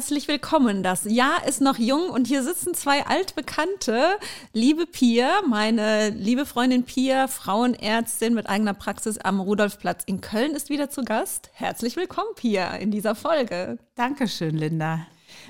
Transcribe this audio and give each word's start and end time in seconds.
Herzlich 0.00 0.28
willkommen. 0.28 0.82
Das 0.82 1.04
Jahr 1.04 1.46
ist 1.46 1.60
noch 1.60 1.76
jung 1.76 2.08
und 2.08 2.26
hier 2.26 2.42
sitzen 2.42 2.72
zwei 2.72 3.04
altbekannte. 3.04 4.16
Liebe 4.54 4.86
Pia, 4.86 5.42
meine 5.46 6.08
liebe 6.08 6.46
Freundin 6.46 6.84
Pia, 6.84 7.28
Frauenärztin 7.28 8.32
mit 8.32 8.48
eigener 8.48 8.72
Praxis 8.72 9.18
am 9.18 9.40
Rudolfplatz 9.40 10.04
in 10.06 10.22
Köln, 10.22 10.52
ist 10.52 10.70
wieder 10.70 10.88
zu 10.88 11.02
Gast. 11.04 11.50
Herzlich 11.52 11.96
willkommen, 11.96 12.30
Pia, 12.34 12.76
in 12.76 12.90
dieser 12.90 13.14
Folge. 13.14 13.76
Dankeschön, 13.94 14.56
Linda. 14.56 15.06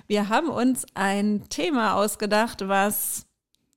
Wir 0.08 0.28
haben 0.28 0.48
uns 0.48 0.84
ein 0.94 1.44
Thema 1.48 1.94
ausgedacht, 1.94 2.66
was 2.66 3.26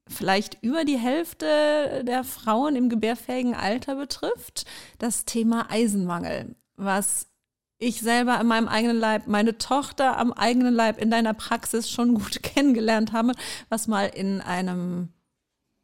vielleicht 0.08 0.58
über 0.64 0.86
die 0.86 0.98
Hälfte 0.98 2.04
der 2.04 2.24
Frauen 2.24 2.76
im 2.76 2.90
gebärfähigen 2.90 3.54
Alter 3.54 3.96
betrifft. 3.96 4.66
Das 4.98 5.26
Thema 5.26 5.70
Eisenmangel, 5.70 6.56
was 6.78 7.28
ich 7.84 8.02
selber 8.02 8.40
an 8.40 8.48
meinem 8.48 8.68
eigenen 8.68 8.98
Leib, 8.98 9.28
meine 9.28 9.58
Tochter 9.58 10.18
am 10.18 10.32
eigenen 10.34 10.74
Leib 10.74 11.00
in 11.00 11.12
deiner 11.12 11.34
Praxis 11.34 11.90
schon 11.90 12.16
gut 12.16 12.42
kennengelernt 12.44 13.14
habe, 13.14 13.34
was 13.70 13.88
mal 13.88 14.06
in 14.06 14.42
einem 14.42 15.10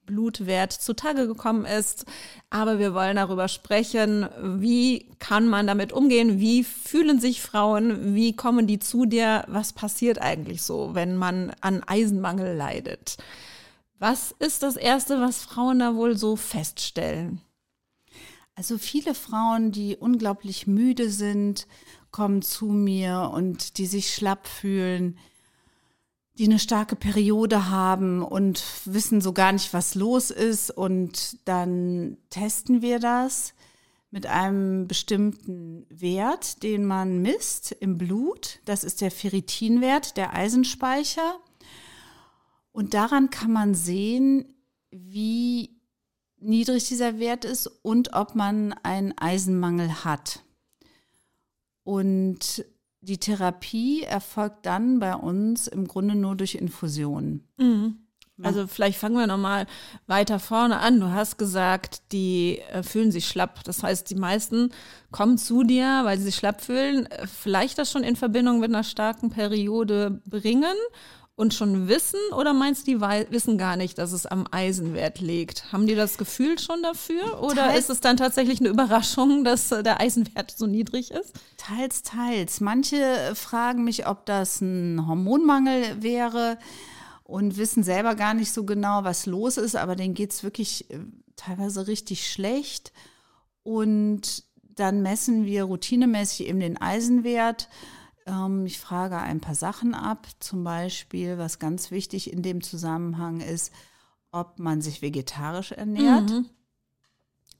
Blutwert 0.05 0.73
zutage 0.73 1.27
gekommen 1.27 1.65
ist. 1.65 2.05
Aber 2.49 2.79
wir 2.79 2.93
wollen 2.93 3.17
darüber 3.17 3.47
sprechen, 3.47 4.27
wie 4.41 5.05
kann 5.19 5.47
man 5.47 5.67
damit 5.67 5.93
umgehen, 5.93 6.39
wie 6.39 6.63
fühlen 6.63 7.19
sich 7.19 7.41
Frauen, 7.41 8.15
wie 8.15 8.35
kommen 8.35 8.65
die 8.65 8.79
zu 8.79 9.05
dir, 9.05 9.43
was 9.47 9.73
passiert 9.73 10.19
eigentlich 10.19 10.63
so, 10.63 10.95
wenn 10.95 11.15
man 11.15 11.51
an 11.61 11.83
Eisenmangel 11.85 12.55
leidet. 12.55 13.17
Was 13.99 14.33
ist 14.39 14.63
das 14.63 14.77
Erste, 14.77 15.21
was 15.21 15.43
Frauen 15.43 15.79
da 15.79 15.93
wohl 15.95 16.17
so 16.17 16.35
feststellen? 16.35 17.41
Also 18.59 18.77
viele 18.77 19.15
Frauen, 19.15 19.71
die 19.71 19.95
unglaublich 19.95 20.67
müde 20.67 21.09
sind, 21.09 21.65
kommen 22.11 22.41
zu 22.41 22.65
mir 22.65 23.31
und 23.33 23.77
die 23.77 23.85
sich 23.85 24.13
schlapp 24.13 24.49
fühlen, 24.49 25.17
die 26.37 26.43
eine 26.43 26.59
starke 26.59 26.97
Periode 26.97 27.69
haben 27.69 28.21
und 28.21 28.61
wissen 28.83 29.21
so 29.21 29.31
gar 29.31 29.53
nicht, 29.53 29.73
was 29.73 29.95
los 29.95 30.29
ist. 30.29 30.71
Und 30.71 31.37
dann 31.47 32.17
testen 32.31 32.81
wir 32.81 32.99
das 32.99 33.53
mit 34.11 34.25
einem 34.25 34.89
bestimmten 34.89 35.85
Wert, 35.89 36.61
den 36.61 36.83
man 36.83 37.21
misst 37.21 37.71
im 37.71 37.97
Blut. 37.97 38.59
Das 38.65 38.83
ist 38.83 38.99
der 38.99 39.11
Ferritinwert, 39.11 40.17
der 40.17 40.33
Eisenspeicher. 40.33 41.39
Und 42.73 42.93
daran 42.93 43.29
kann 43.29 43.53
man 43.53 43.73
sehen, 43.73 44.53
wie 44.91 45.78
niedrig 46.39 46.87
dieser 46.87 47.19
Wert 47.19 47.45
ist 47.45 47.67
und 47.67 48.13
ob 48.13 48.35
man 48.35 48.73
einen 48.83 49.17
Eisenmangel 49.17 50.03
hat. 50.03 50.41
Und 51.83 52.65
die 53.01 53.17
Therapie 53.17 54.03
erfolgt 54.03 54.65
dann 54.65 54.99
bei 54.99 55.15
uns 55.15 55.67
im 55.67 55.87
Grunde 55.87 56.15
nur 56.15 56.35
durch 56.35 56.55
Infusionen. 56.55 57.47
Mhm. 57.57 57.97
Also 58.41 58.67
vielleicht 58.67 58.97
fangen 58.97 59.17
wir 59.17 59.27
nochmal 59.27 59.67
weiter 60.07 60.39
vorne 60.39 60.79
an. 60.79 60.99
Du 60.99 61.09
hast 61.09 61.37
gesagt, 61.37 62.11
die 62.11 62.59
äh, 62.71 62.83
fühlen 62.83 63.11
sich 63.11 63.27
schlapp. 63.27 63.63
Das 63.65 63.83
heißt, 63.83 64.09
die 64.09 64.15
meisten 64.15 64.71
kommen 65.11 65.37
zu 65.37 65.63
dir, 65.63 66.01
weil 66.03 66.17
sie 66.17 66.25
sich 66.25 66.35
schlapp 66.35 66.61
fühlen, 66.61 67.05
äh, 67.07 67.27
vielleicht 67.27 67.77
das 67.77 67.91
schon 67.91 68.03
in 68.03 68.15
Verbindung 68.15 68.59
mit 68.59 68.69
einer 68.69 68.83
starken 68.83 69.29
Periode 69.29 70.21
bringen 70.25 70.75
und 71.39 71.53
schon 71.53 71.87
wissen 71.87 72.19
oder 72.37 72.51
meinst 72.51 72.85
du, 72.85 72.91
die 72.91 72.99
wissen 72.99 73.57
gar 73.57 73.77
nicht, 73.77 73.97
dass 73.97 74.11
es 74.11 74.25
am 74.25 74.45
Eisenwert 74.51 75.21
liegt? 75.21 75.71
Haben 75.71 75.87
die 75.87 75.95
das 75.95 76.17
Gefühl 76.17 76.59
schon 76.59 76.83
dafür 76.83 77.41
oder 77.41 77.67
teils, 77.67 77.85
ist 77.85 77.89
es 77.89 78.01
dann 78.01 78.17
tatsächlich 78.17 78.59
eine 78.59 78.67
Überraschung, 78.67 79.43
dass 79.45 79.71
äh, 79.71 79.81
der 79.81 80.01
Eisenwert 80.01 80.51
so 80.51 80.67
niedrig 80.67 81.11
ist? 81.11 81.31
Teils, 81.55 82.03
teils. 82.03 82.59
Manche 82.59 83.31
fragen 83.35 83.85
mich, 83.85 84.05
ob 84.05 84.25
das 84.25 84.59
ein 84.59 85.07
Hormonmangel 85.07 86.03
wäre 86.03 86.57
und 87.23 87.55
wissen 87.55 87.83
selber 87.83 88.15
gar 88.15 88.33
nicht 88.33 88.51
so 88.51 88.65
genau, 88.65 89.05
was 89.05 89.25
los 89.25 89.55
ist, 89.55 89.77
aber 89.77 89.95
denen 89.95 90.15
geht 90.15 90.33
es 90.33 90.43
wirklich 90.43 90.91
äh, 90.91 90.99
teilweise 91.37 91.87
richtig 91.87 92.29
schlecht. 92.29 92.91
Und 93.63 94.43
dann 94.75 95.01
messen 95.01 95.45
wir 95.45 95.63
routinemäßig 95.63 96.47
eben 96.47 96.59
den 96.59 96.81
Eisenwert 96.81 97.69
ich 98.65 98.79
frage 98.79 99.17
ein 99.17 99.41
paar 99.41 99.55
Sachen 99.55 99.93
ab, 99.93 100.27
zum 100.39 100.63
Beispiel, 100.63 101.37
was 101.37 101.59
ganz 101.59 101.91
wichtig 101.91 102.31
in 102.31 102.41
dem 102.41 102.61
Zusammenhang 102.61 103.39
ist, 103.39 103.71
ob 104.31 104.59
man 104.59 104.81
sich 104.81 105.01
vegetarisch 105.01 105.71
ernährt. 105.71 106.29
Mhm. 106.29 106.45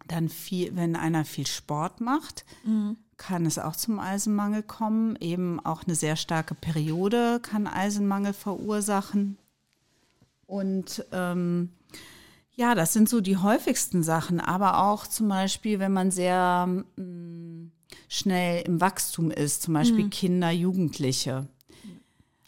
Dann 0.08 0.30
viel, 0.30 0.76
wenn 0.76 0.96
einer 0.96 1.26
viel 1.26 1.48
Sport 1.48 2.02
macht, 2.02 2.46
mhm. 2.64 2.98
kann 3.18 3.46
es 3.46 3.60
auch 3.60 3.76
zum 3.76 4.00
Eisenmangel 4.00 4.64
kommen. 4.64 5.16
Eben 5.20 5.60
auch 5.60 5.84
eine 5.84 5.96
sehr 5.96 6.16
starke 6.16 6.56
Periode 6.56 7.40
kann 7.42 7.68
Eisenmangel 7.68 8.34
verursachen. 8.34 9.38
Und 10.46 11.06
ähm, 11.12 11.70
ja, 12.56 12.76
das 12.76 12.94
sind 12.94 13.08
so 13.08 13.22
die 13.22 13.38
häufigsten 13.38 14.04
Sachen. 14.04 14.40
Aber 14.40 14.84
auch 14.84 15.06
zum 15.08 15.30
Beispiel, 15.30 15.80
wenn 15.80 15.94
man 15.94 16.12
sehr 16.12 16.66
mh, 16.68 16.84
mm, 16.98 17.59
schnell 18.10 18.64
im 18.66 18.82
Wachstum 18.82 19.32
ist, 19.32 19.62
zum 19.62 19.76
Beispiel 19.76 20.06
mhm. 20.06 20.10
Kinder, 20.10 20.52
Jugendliche. 20.52 21.48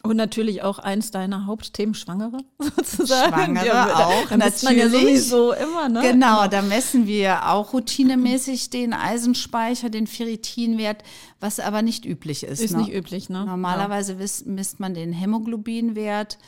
Und 0.04 0.18
natürlich 0.18 0.64
auch 0.64 0.80
eins 0.80 1.12
deiner 1.12 1.46
Hauptthemen, 1.46 1.94
Schwangere 1.94 2.40
sozusagen. 2.60 3.32
Schwangere 3.34 3.68
ja, 3.68 3.96
auch, 3.96 4.28
da 4.30 4.38
natürlich. 4.38 4.64
Man 4.64 4.78
ja 4.78 4.90
sowieso 4.90 5.54
immer, 5.54 5.90
ne? 5.90 6.02
Genau, 6.02 6.48
da 6.48 6.64
messen 6.64 7.06
wir 7.06 7.52
auch 7.52 7.74
routinemäßig 7.74 8.72
den 8.72 8.94
Eisenspeicher, 8.94 9.92
den 9.92 10.08
Ferritinwert, 10.08 11.04
was 11.40 11.60
aber 11.60 11.84
nicht 11.84 12.06
üblich 12.06 12.44
ist. 12.44 12.62
Ist 12.62 12.72
ne? 12.72 12.80
nicht 12.80 12.94
üblich, 12.94 13.30
ne? 13.30 13.46
Normalerweise 13.46 14.14
ja. 14.14 14.28
misst 14.46 14.80
man 14.80 14.96
den 14.96 15.14
Hämoglobinwert 15.14 16.40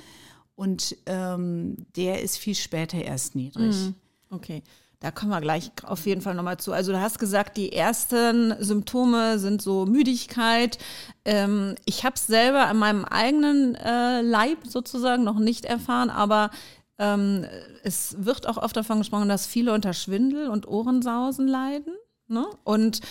und 0.56 0.98
ähm, 1.06 1.86
der 1.96 2.24
ist 2.24 2.38
viel 2.38 2.56
später 2.56 2.98
erst 2.98 3.36
niedrig. 3.36 3.76
Mhm. 3.76 3.96
Okay. 4.32 4.64
Da 5.04 5.12
kommen 5.12 5.32
wir 5.32 5.42
gleich 5.42 5.70
auf 5.86 6.06
jeden 6.06 6.22
Fall 6.22 6.34
nochmal 6.34 6.56
zu. 6.56 6.72
Also 6.72 6.94
du 6.94 7.02
hast 7.02 7.20
gesagt, 7.20 7.58
die 7.58 7.74
ersten 7.74 8.56
Symptome 8.64 9.38
sind 9.38 9.62
so 9.62 9.86
Müdigkeit. 9.86 10.78
Ähm, 11.26 11.76
ich 11.84 12.06
habe 12.06 12.16
es 12.16 12.26
selber 12.26 12.68
an 12.68 12.78
meinem 12.78 13.04
eigenen 13.04 13.76
äh, 13.76 14.22
Leib 14.22 14.60
sozusagen 14.66 15.26
noch 15.26 15.40
nicht 15.40 15.66
erfahren, 15.66 16.10
aber 16.10 16.52
ähm, 17.00 17.46
es 17.84 18.16
wird 18.24 18.48
auch 18.48 18.56
oft 18.56 18.78
davon 18.78 19.00
gesprochen, 19.00 19.28
dass 19.28 19.46
viele 19.46 19.74
unter 19.74 19.92
Schwindel 19.92 20.48
und 20.48 20.70
Ohrensausen 20.70 21.50
leiden. 21.50 21.96
Ne? 22.30 22.46
Und 22.64 23.02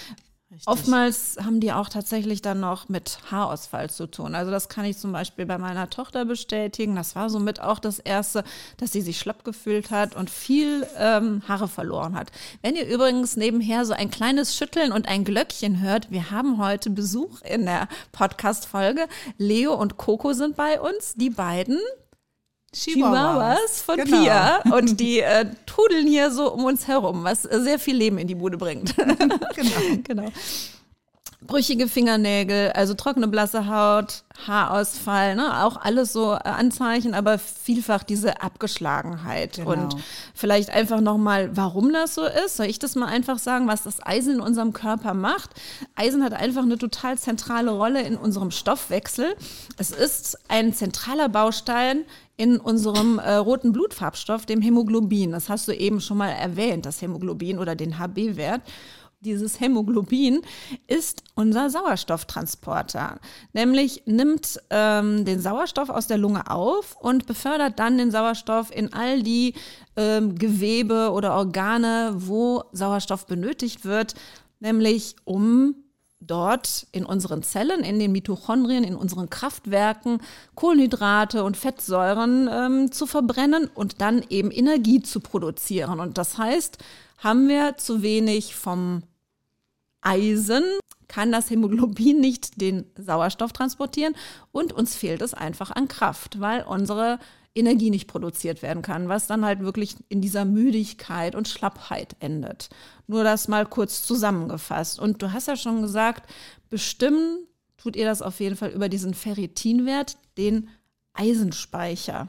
Richtig. 0.53 0.69
Oftmals 0.69 1.39
haben 1.43 1.61
die 1.61 1.73
auch 1.73 1.89
tatsächlich 1.89 2.43
dann 2.43 2.61
noch 2.61 2.91
mit 2.91 3.21
Haarausfall 3.31 3.89
zu 3.89 4.07
tun. 4.07 4.35
Also 4.35 4.51
das 4.51 4.69
kann 4.69 4.85
ich 4.85 4.99
zum 4.99 5.11
Beispiel 5.11 5.47
bei 5.47 5.57
meiner 5.57 5.89
Tochter 5.89 6.27
bestätigen. 6.27 6.95
Das 6.95 7.17
war 7.17 7.31
somit 7.31 7.63
auch 7.63 7.79
das 7.79 7.99
Erste, 7.99 8.45
dass 8.77 8.93
sie 8.93 9.01
sich 9.01 9.19
schlapp 9.19 9.45
gefühlt 9.45 9.91
hat 9.91 10.15
und 10.15 10.29
viel 10.29 10.87
ähm, 10.99 11.43
Haare 11.49 11.69
verloren 11.69 12.15
hat. 12.15 12.33
Wenn 12.61 12.77
ihr 12.77 12.87
übrigens 12.87 13.37
nebenher 13.37 13.87
so 13.87 13.95
ein 13.95 14.11
kleines 14.11 14.55
Schütteln 14.55 14.93
und 14.93 15.09
ein 15.09 15.25
Glöckchen 15.25 15.81
hört, 15.81 16.11
wir 16.11 16.31
haben 16.31 16.59
heute 16.59 16.91
Besuch 16.91 17.41
in 17.41 17.65
der 17.65 17.89
Podcast-Folge. 18.13 19.07
Leo 19.39 19.73
und 19.73 19.97
Coco 19.97 20.35
sind 20.35 20.55
bei 20.57 20.79
uns. 20.79 21.15
Die 21.15 21.31
beiden 21.31 21.79
Chihuahuas 22.75 23.83
von 23.83 23.97
genau. 23.97 24.23
Pia 24.23 24.59
und 24.77 24.99
die 24.99 25.21
äh, 25.21 25.47
tudeln 25.67 26.07
hier 26.07 26.31
so 26.31 26.53
um 26.53 26.65
uns 26.65 26.89
herum, 26.89 27.23
was 27.25 27.43
sehr 27.43 27.79
viel 27.79 27.97
Leben 27.97 28.19
in 28.19 28.27
die 28.27 28.35
Bude 28.35 28.57
bringt. 28.57 28.97
genau. 29.55 29.81
genau. 30.05 30.33
Brüchige 31.47 31.89
Fingernägel, 31.89 32.71
also 32.73 32.95
trockene 32.95 33.29
blasse 33.29 33.69
Haut, 33.69 34.25
Haarausfall, 34.47 35.35
ne? 35.35 35.65
auch 35.65 35.77
alles 35.77 36.13
so 36.13 36.33
äh, 36.33 36.39
Anzeichen, 36.45 37.15
aber 37.15 37.39
vielfach 37.39 38.03
diese 38.03 38.41
Abgeschlagenheit 38.41 39.57
genau. 39.57 39.71
und 39.71 39.97
vielleicht 40.35 40.71
einfach 40.71 41.01
nochmal, 41.01 41.57
warum 41.57 41.93
das 41.93 42.15
so 42.15 42.25
ist. 42.25 42.57
Soll 42.57 42.67
ich 42.67 42.79
das 42.79 42.95
mal 42.95 43.07
einfach 43.07 43.39
sagen, 43.39 43.69
was 43.69 43.83
das 43.83 44.05
Eisen 44.05 44.35
in 44.35 44.41
unserem 44.41 44.73
Körper 44.73 45.15
macht? 45.15 45.51
Eisen 45.95 46.23
hat 46.23 46.33
einfach 46.33 46.63
eine 46.63 46.79
total 46.79 47.19
zentrale 47.19 47.71
Rolle 47.71 48.03
in 48.03 48.17
unserem 48.17 48.51
Stoffwechsel. 48.51 49.35
Es 49.79 49.91
ist 49.91 50.39
ein 50.49 50.73
zentraler 50.73 51.29
Baustein 51.29 52.05
in 52.37 52.59
unserem 52.59 53.19
äh, 53.19 53.35
roten 53.35 53.73
Blutfarbstoff, 53.73 54.47
dem 54.47 54.63
Hämoglobin. 54.63 55.33
Das 55.33 55.49
hast 55.49 55.69
du 55.69 55.73
eben 55.73 56.01
schon 56.01 56.17
mal 56.17 56.31
erwähnt, 56.31 56.87
das 56.87 57.03
Hämoglobin 57.03 57.59
oder 57.59 57.75
den 57.75 57.99
HB-Wert. 57.99 58.63
Dieses 59.23 59.61
Hämoglobin 59.61 60.43
ist 60.87 61.23
unser 61.35 61.71
Sauerstofftransporter. 61.71 63.19
Nämlich 63.53 64.03
nimmt 64.07 64.61
ähm, 64.71 65.25
den 65.25 65.41
Sauerstoff 65.41 65.89
aus 65.89 66.07
der 66.07 66.19
Lunge 66.19 66.51
auf 66.51 66.97
und 67.01 67.27
befördert 67.27 67.79
dann 67.79 67.99
den 67.99 68.11
Sauerstoff 68.11 68.75
in 68.75 68.93
all 68.93 69.23
die 69.23 69.55
ähm, 69.97 70.37
Gewebe 70.37 71.11
oder 71.13 71.35
Organe, 71.35 72.15
wo 72.17 72.65
Sauerstoff 72.73 73.27
benötigt 73.27 73.85
wird, 73.85 74.15
nämlich 74.61 75.17
um 75.25 75.75
dort 76.27 76.87
in 76.93 77.05
unseren 77.05 77.43
Zellen, 77.43 77.81
in 77.81 77.99
den 77.99 78.13
Mitochondrien, 78.13 78.85
in 78.85 78.95
unseren 78.95 79.29
Kraftwerken 79.29 80.21
Kohlenhydrate 80.55 81.45
und 81.45 81.57
Fettsäuren 81.57 82.49
ähm, 82.51 82.93
zu 82.93 83.07
verbrennen 83.07 83.69
und 83.75 84.01
dann 84.01 84.25
eben 84.31 84.51
Energie 84.51 85.03
zu 85.03 85.21
produzieren. 85.21 86.01
Und 86.01 86.19
das 86.19 86.39
heißt, 86.39 86.79
haben 87.19 87.49
wir 87.49 87.77
zu 87.77 88.03
wenig 88.03 88.55
vom 88.55 89.03
Eisen, 90.03 90.65
kann 91.09 91.33
das 91.33 91.51
Hämoglobin 91.51 92.21
nicht 92.21 92.61
den 92.61 92.87
Sauerstoff 92.97 93.53
transportieren 93.53 94.15
und 94.51 94.73
uns 94.73 94.97
fehlt 94.97 95.23
es 95.23 95.35
einfach 95.35 95.71
an 95.71 95.89
Kraft, 95.89 96.41
weil 96.41 96.63
unsere 96.63 97.19
Energie 97.55 97.91
nicht 97.91 98.09
produziert 98.09 98.63
werden 98.63 98.83
kann, 98.83 99.11
was 99.11 99.27
dann 99.27 99.45
halt 99.45 99.61
wirklich 99.61 99.97
in 100.09 100.23
dieser 100.23 100.45
Müdigkeit 100.45 101.35
und 101.35 101.49
Schlappheit 101.49 102.17
endet. 102.21 102.71
Nur 103.07 103.25
das 103.25 103.47
mal 103.47 103.67
kurz 103.67 104.07
zusammengefasst. 104.07 104.99
Und 104.99 105.21
du 105.21 105.33
hast 105.33 105.49
ja 105.49 105.57
schon 105.57 105.83
gesagt, 105.83 106.33
bestimmen 106.71 107.47
tut 107.77 107.95
ihr 107.95 108.07
das 108.07 108.23
auf 108.23 108.41
jeden 108.41 108.57
Fall 108.57 108.71
über 108.71 108.89
diesen 108.89 109.13
Ferritinwert, 109.13 110.17
den 110.39 110.71
Eisenspeicher. 111.13 112.29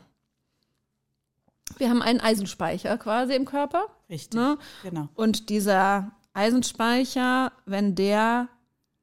Wir 1.78 1.90
haben 1.90 2.02
einen 2.02 2.20
Eisenspeicher 2.20 2.98
quasi 2.98 3.34
im 3.34 3.46
Körper. 3.46 3.86
Richtig, 4.10 4.38
ne? 4.38 4.58
genau. 4.84 5.08
Und 5.16 5.50
dieser 5.50 6.12
Eisenspeicher, 6.34 7.52
wenn 7.66 7.96
der 7.96 8.50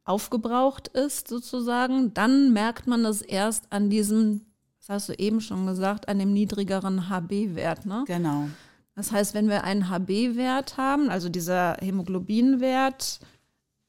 aufgebraucht 0.04 0.88
ist 0.88 1.28
sozusagen, 1.28 2.12
dann 2.14 2.52
merkt 2.52 2.86
man 2.86 3.04
das 3.04 3.22
erst 3.22 3.72
an 3.72 3.90
diesem 3.90 4.46
hast 4.90 5.08
du 5.08 5.14
eben 5.14 5.40
schon 5.40 5.66
gesagt, 5.66 6.08
an 6.08 6.18
dem 6.18 6.32
niedrigeren 6.32 7.08
HB-Wert. 7.08 7.86
Ne? 7.86 8.04
Genau. 8.06 8.48
Das 8.94 9.12
heißt, 9.12 9.34
wenn 9.34 9.48
wir 9.48 9.64
einen 9.64 9.88
HB-Wert 9.88 10.76
haben, 10.76 11.08
also 11.08 11.28
dieser 11.28 11.76
Hämoglobin-Wert, 11.80 13.20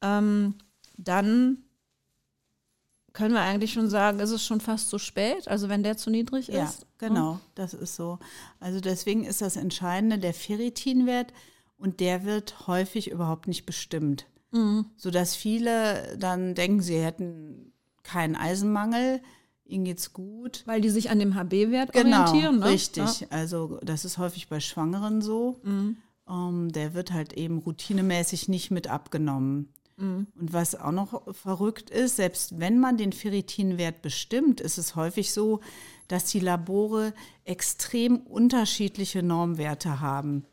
ähm, 0.02 0.56
dann 0.98 1.58
können 3.14 3.34
wir 3.34 3.42
eigentlich 3.42 3.74
schon 3.74 3.90
sagen, 3.90 4.20
ist 4.20 4.30
es 4.30 4.46
schon 4.46 4.62
fast 4.62 4.90
zu 4.90 4.98
spät, 4.98 5.50
also 5.50 5.68
wenn 5.68 5.84
der 5.84 5.98
zu 5.98 6.10
niedrig 6.10 6.48
ist? 6.48 6.56
Ja, 6.56 6.70
genau, 6.98 7.40
das 7.56 7.74
ist 7.74 7.96
so. 7.96 8.20
Also 8.62 8.80
deswegen 8.80 9.26
ist 9.26 9.42
das 9.42 9.58
Entscheidende 9.58 10.18
der 10.18 10.34
Ferritinwert 10.34 11.34
und 11.82 12.00
der 12.00 12.24
wird 12.26 12.68
häufig 12.68 13.10
überhaupt 13.10 13.48
nicht 13.48 13.66
bestimmt, 13.66 14.28
mhm. 14.52 14.86
sodass 14.96 15.36
viele 15.36 16.16
dann 16.18 16.54
denken, 16.54 16.82
sie 16.82 17.00
hätten 17.00 17.74
keinen 18.04 18.36
Eisenmangel, 18.36 19.22
ihnen 19.66 19.86
geht's 19.86 20.14
gut. 20.14 20.64
Weil 20.66 20.82
die 20.82 20.90
sich 20.90 21.10
an 21.10 21.20
dem 21.20 21.36
HB-Wert 21.36 21.92
genau, 21.92 22.22
orientieren, 22.22 22.60
ne? 22.60 22.66
Richtig. 22.66 23.22
Ja. 23.22 23.28
Also 23.32 23.80
das 23.84 24.06
ist 24.06 24.18
häufig 24.18 24.48
bei 24.48 24.60
Schwangeren 24.60 25.22
so. 25.22 25.60
Mhm. 25.64 25.98
Um, 26.26 26.66
ähm, 26.66 26.72
der 26.72 26.94
wird 26.94 27.12
halt 27.12 27.34
eben 27.34 27.58
routinemäßig 27.58 28.48
nicht 28.48 28.70
mit 28.70 28.88
abgenommen. 28.88 29.74
Mhm. 29.98 30.28
Und 30.40 30.54
was 30.54 30.76
auch 30.76 30.92
noch 30.92 31.34
verrückt 31.34 31.90
ist, 31.90 32.18
selbst 32.18 32.60
wenn 32.60 32.80
man 32.80 32.98
den 32.98 33.12
Ferritinwert 33.12 34.02
bestimmt, 34.02 34.62
ist 34.62 34.78
es 34.78 34.96
häufig 34.96 35.34
so, 35.34 35.62
dass 36.08 36.26
die 36.26 36.40
Labore 36.40 37.14
extrem 37.44 38.18
unterschiedliche 38.18 39.24
Normwerte 39.24 40.00
haben. 40.00 40.46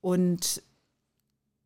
Und 0.00 0.62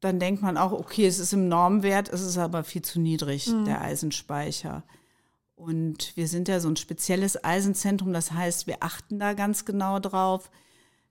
dann 0.00 0.18
denkt 0.18 0.42
man 0.42 0.56
auch, 0.56 0.72
okay, 0.72 1.06
es 1.06 1.18
ist 1.18 1.32
im 1.32 1.48
Normwert, 1.48 2.08
es 2.08 2.22
ist 2.22 2.38
aber 2.38 2.64
viel 2.64 2.82
zu 2.82 3.00
niedrig, 3.00 3.48
mhm. 3.48 3.64
der 3.64 3.80
Eisenspeicher. 3.80 4.82
Und 5.54 6.16
wir 6.16 6.26
sind 6.26 6.48
ja 6.48 6.58
so 6.58 6.68
ein 6.68 6.76
spezielles 6.76 7.42
Eisenzentrum, 7.44 8.12
das 8.12 8.32
heißt, 8.32 8.66
wir 8.66 8.78
achten 8.80 9.20
da 9.20 9.32
ganz 9.34 9.64
genau 9.64 10.00
drauf. 10.00 10.50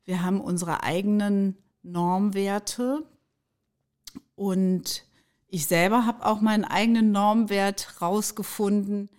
Wir 0.04 0.24
haben 0.24 0.42
unsere 0.42 0.84
eigenen 0.84 1.58
Normwerte 1.84 3.04
und 4.36 5.06
ich 5.48 5.68
selber 5.68 6.06
habe 6.06 6.26
auch 6.26 6.42
meinen 6.42 6.66
eigenen 6.66 7.12
Normwert 7.12 8.02
rausgefunden. 8.02 9.10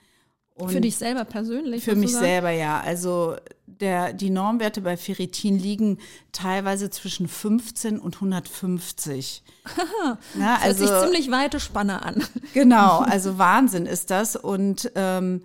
Und 0.55 0.71
für 0.71 0.81
dich 0.81 0.97
selber 0.97 1.25
persönlich? 1.25 1.83
Für 1.83 1.97
mich 1.97 2.13
selber, 2.13 2.51
ja. 2.51 2.81
Also 2.81 3.37
der, 3.81 4.13
die 4.13 4.31
Normwerte 4.31 4.81
bei 4.81 4.97
Ferritin 4.97 5.59
liegen 5.59 5.99
teilweise 6.33 6.91
zwischen 6.91 7.29
15 7.29 7.99
und 7.99 8.17
150. 8.17 9.43
Na, 10.35 10.55
das 10.57 10.63
also, 10.63 10.87
hört 10.87 11.01
sich 11.01 11.11
ziemlich 11.11 11.31
weite 11.31 11.61
Spanne 11.61 12.03
an. 12.03 12.25
Genau, 12.55 12.99
also 12.99 13.39
Wahnsinn 13.39 13.87
ist 13.87 14.11
das. 14.11 14.37
Und 14.37 14.93
ähm, 14.95 15.43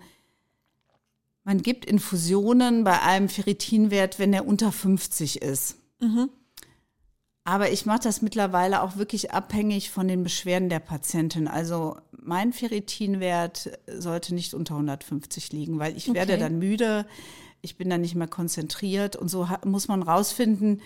man 1.44 1.62
gibt 1.62 1.86
Infusionen 1.86 2.84
bei 2.84 3.00
einem 3.00 3.30
Ferritinwert, 3.30 4.18
wenn 4.18 4.34
er 4.34 4.46
unter 4.46 4.72
50 4.72 5.40
ist. 5.40 5.76
Mhm. 6.00 6.28
Aber 7.44 7.72
ich 7.72 7.86
mache 7.86 8.00
das 8.00 8.20
mittlerweile 8.20 8.82
auch 8.82 8.98
wirklich 8.98 9.30
abhängig 9.30 9.90
von 9.90 10.06
den 10.06 10.22
Beschwerden 10.22 10.68
der 10.68 10.80
Patientin. 10.80 11.48
Also 11.48 11.96
mein 12.12 12.52
Ferritinwert 12.52 13.70
sollte 13.86 14.34
nicht 14.34 14.52
unter 14.52 14.74
150 14.74 15.50
liegen, 15.52 15.78
weil 15.78 15.96
ich 15.96 16.10
okay. 16.10 16.18
werde 16.18 16.36
dann 16.36 16.58
müde 16.58 17.06
ich 17.60 17.76
bin 17.76 17.90
dann 17.90 18.00
nicht 18.00 18.14
mehr 18.14 18.28
konzentriert. 18.28 19.16
Und 19.16 19.28
so 19.28 19.48
muss 19.64 19.88
man 19.88 20.02
rausfinden, 20.02 20.80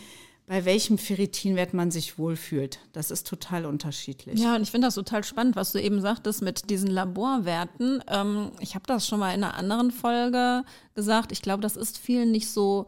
bei 0.47 0.65
welchem 0.65 0.99
Ferritinwert 0.99 1.73
man 1.73 1.91
sich 1.91 2.19
wohlfühlt. 2.19 2.81
Das 2.93 3.11
ist 3.11 3.27
total 3.27 3.65
unterschiedlich. 3.65 4.41
Ja, 4.41 4.57
und 4.57 4.63
ich 4.63 4.71
finde 4.71 4.89
das 4.89 4.97
total 4.97 5.25
spannend, 5.25 5.57
was 5.57 5.73
du 5.73 5.81
eben 5.81 6.01
sagtest 6.01 6.43
mit 6.43 6.69
diesen 6.69 6.91
Laborwerten. 6.91 8.03
Ähm, 8.09 8.51
ich 8.61 8.75
habe 8.75 8.85
das 8.87 9.07
schon 9.07 9.21
mal 9.21 9.35
in 9.35 9.45
einer 9.45 9.55
anderen 9.55 9.91
Folge 9.91 10.65
gesagt. 10.95 11.33
Ich 11.33 11.43
glaube, 11.43 11.63
das 11.63 11.77
ist 11.77 11.97
vielen 11.97 12.33
nicht 12.33 12.51
so 12.51 12.87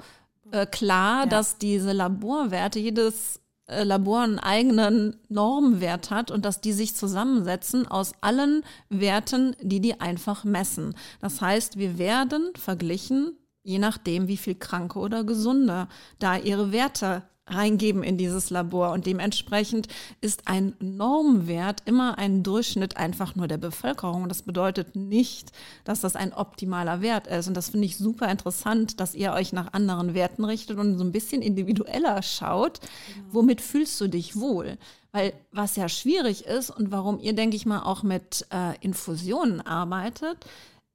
äh, 0.50 0.66
klar, 0.66 1.20
ja. 1.20 1.26
dass 1.26 1.58
diese 1.58 1.92
Laborwerte, 1.92 2.80
jedes 2.80 3.40
äh, 3.66 3.84
Labor 3.84 4.20
einen 4.20 4.38
eigenen 4.38 5.16
Normwert 5.28 6.10
hat 6.10 6.30
und 6.30 6.44
dass 6.44 6.60
die 6.60 6.72
sich 6.72 6.96
zusammensetzen 6.96 7.86
aus 7.86 8.12
allen 8.20 8.62
Werten, 8.90 9.56
die 9.62 9.80
die 9.80 10.00
einfach 10.00 10.44
messen. 10.44 10.94
Das 11.20 11.40
heißt, 11.40 11.78
wir 11.78 11.98
werden 11.98 12.50
verglichen 12.56 13.38
je 13.64 13.78
nachdem, 13.78 14.28
wie 14.28 14.36
viel 14.36 14.54
Kranke 14.54 14.98
oder 14.98 15.24
Gesunde 15.24 15.88
da 16.18 16.36
ihre 16.36 16.70
Werte 16.70 17.22
reingeben 17.46 18.02
in 18.02 18.16
dieses 18.16 18.50
Labor. 18.50 18.92
Und 18.92 19.06
dementsprechend 19.06 19.88
ist 20.20 20.48
ein 20.48 20.74
Normwert 20.80 21.82
immer 21.84 22.16
ein 22.18 22.42
Durchschnitt 22.42 22.96
einfach 22.96 23.34
nur 23.34 23.48
der 23.48 23.58
Bevölkerung. 23.58 24.28
Das 24.28 24.42
bedeutet 24.42 24.96
nicht, 24.96 25.52
dass 25.84 26.00
das 26.00 26.16
ein 26.16 26.32
optimaler 26.32 27.02
Wert 27.02 27.26
ist. 27.26 27.48
Und 27.48 27.54
das 27.54 27.68
finde 27.68 27.86
ich 27.86 27.98
super 27.98 28.30
interessant, 28.30 29.00
dass 29.00 29.14
ihr 29.14 29.32
euch 29.32 29.52
nach 29.52 29.72
anderen 29.72 30.14
Werten 30.14 30.44
richtet 30.44 30.78
und 30.78 30.96
so 30.96 31.04
ein 31.04 31.12
bisschen 31.12 31.42
individueller 31.42 32.22
schaut. 32.22 32.80
Genau. 32.80 33.26
Womit 33.32 33.60
fühlst 33.60 34.00
du 34.00 34.08
dich 34.08 34.36
wohl? 34.36 34.78
Weil 35.12 35.34
was 35.52 35.76
ja 35.76 35.88
schwierig 35.88 36.46
ist 36.46 36.70
und 36.70 36.90
warum 36.90 37.20
ihr, 37.20 37.34
denke 37.34 37.56
ich 37.56 37.66
mal, 37.66 37.82
auch 37.82 38.02
mit 38.02 38.46
äh, 38.52 38.76
Infusionen 38.80 39.60
arbeitet, 39.60 40.46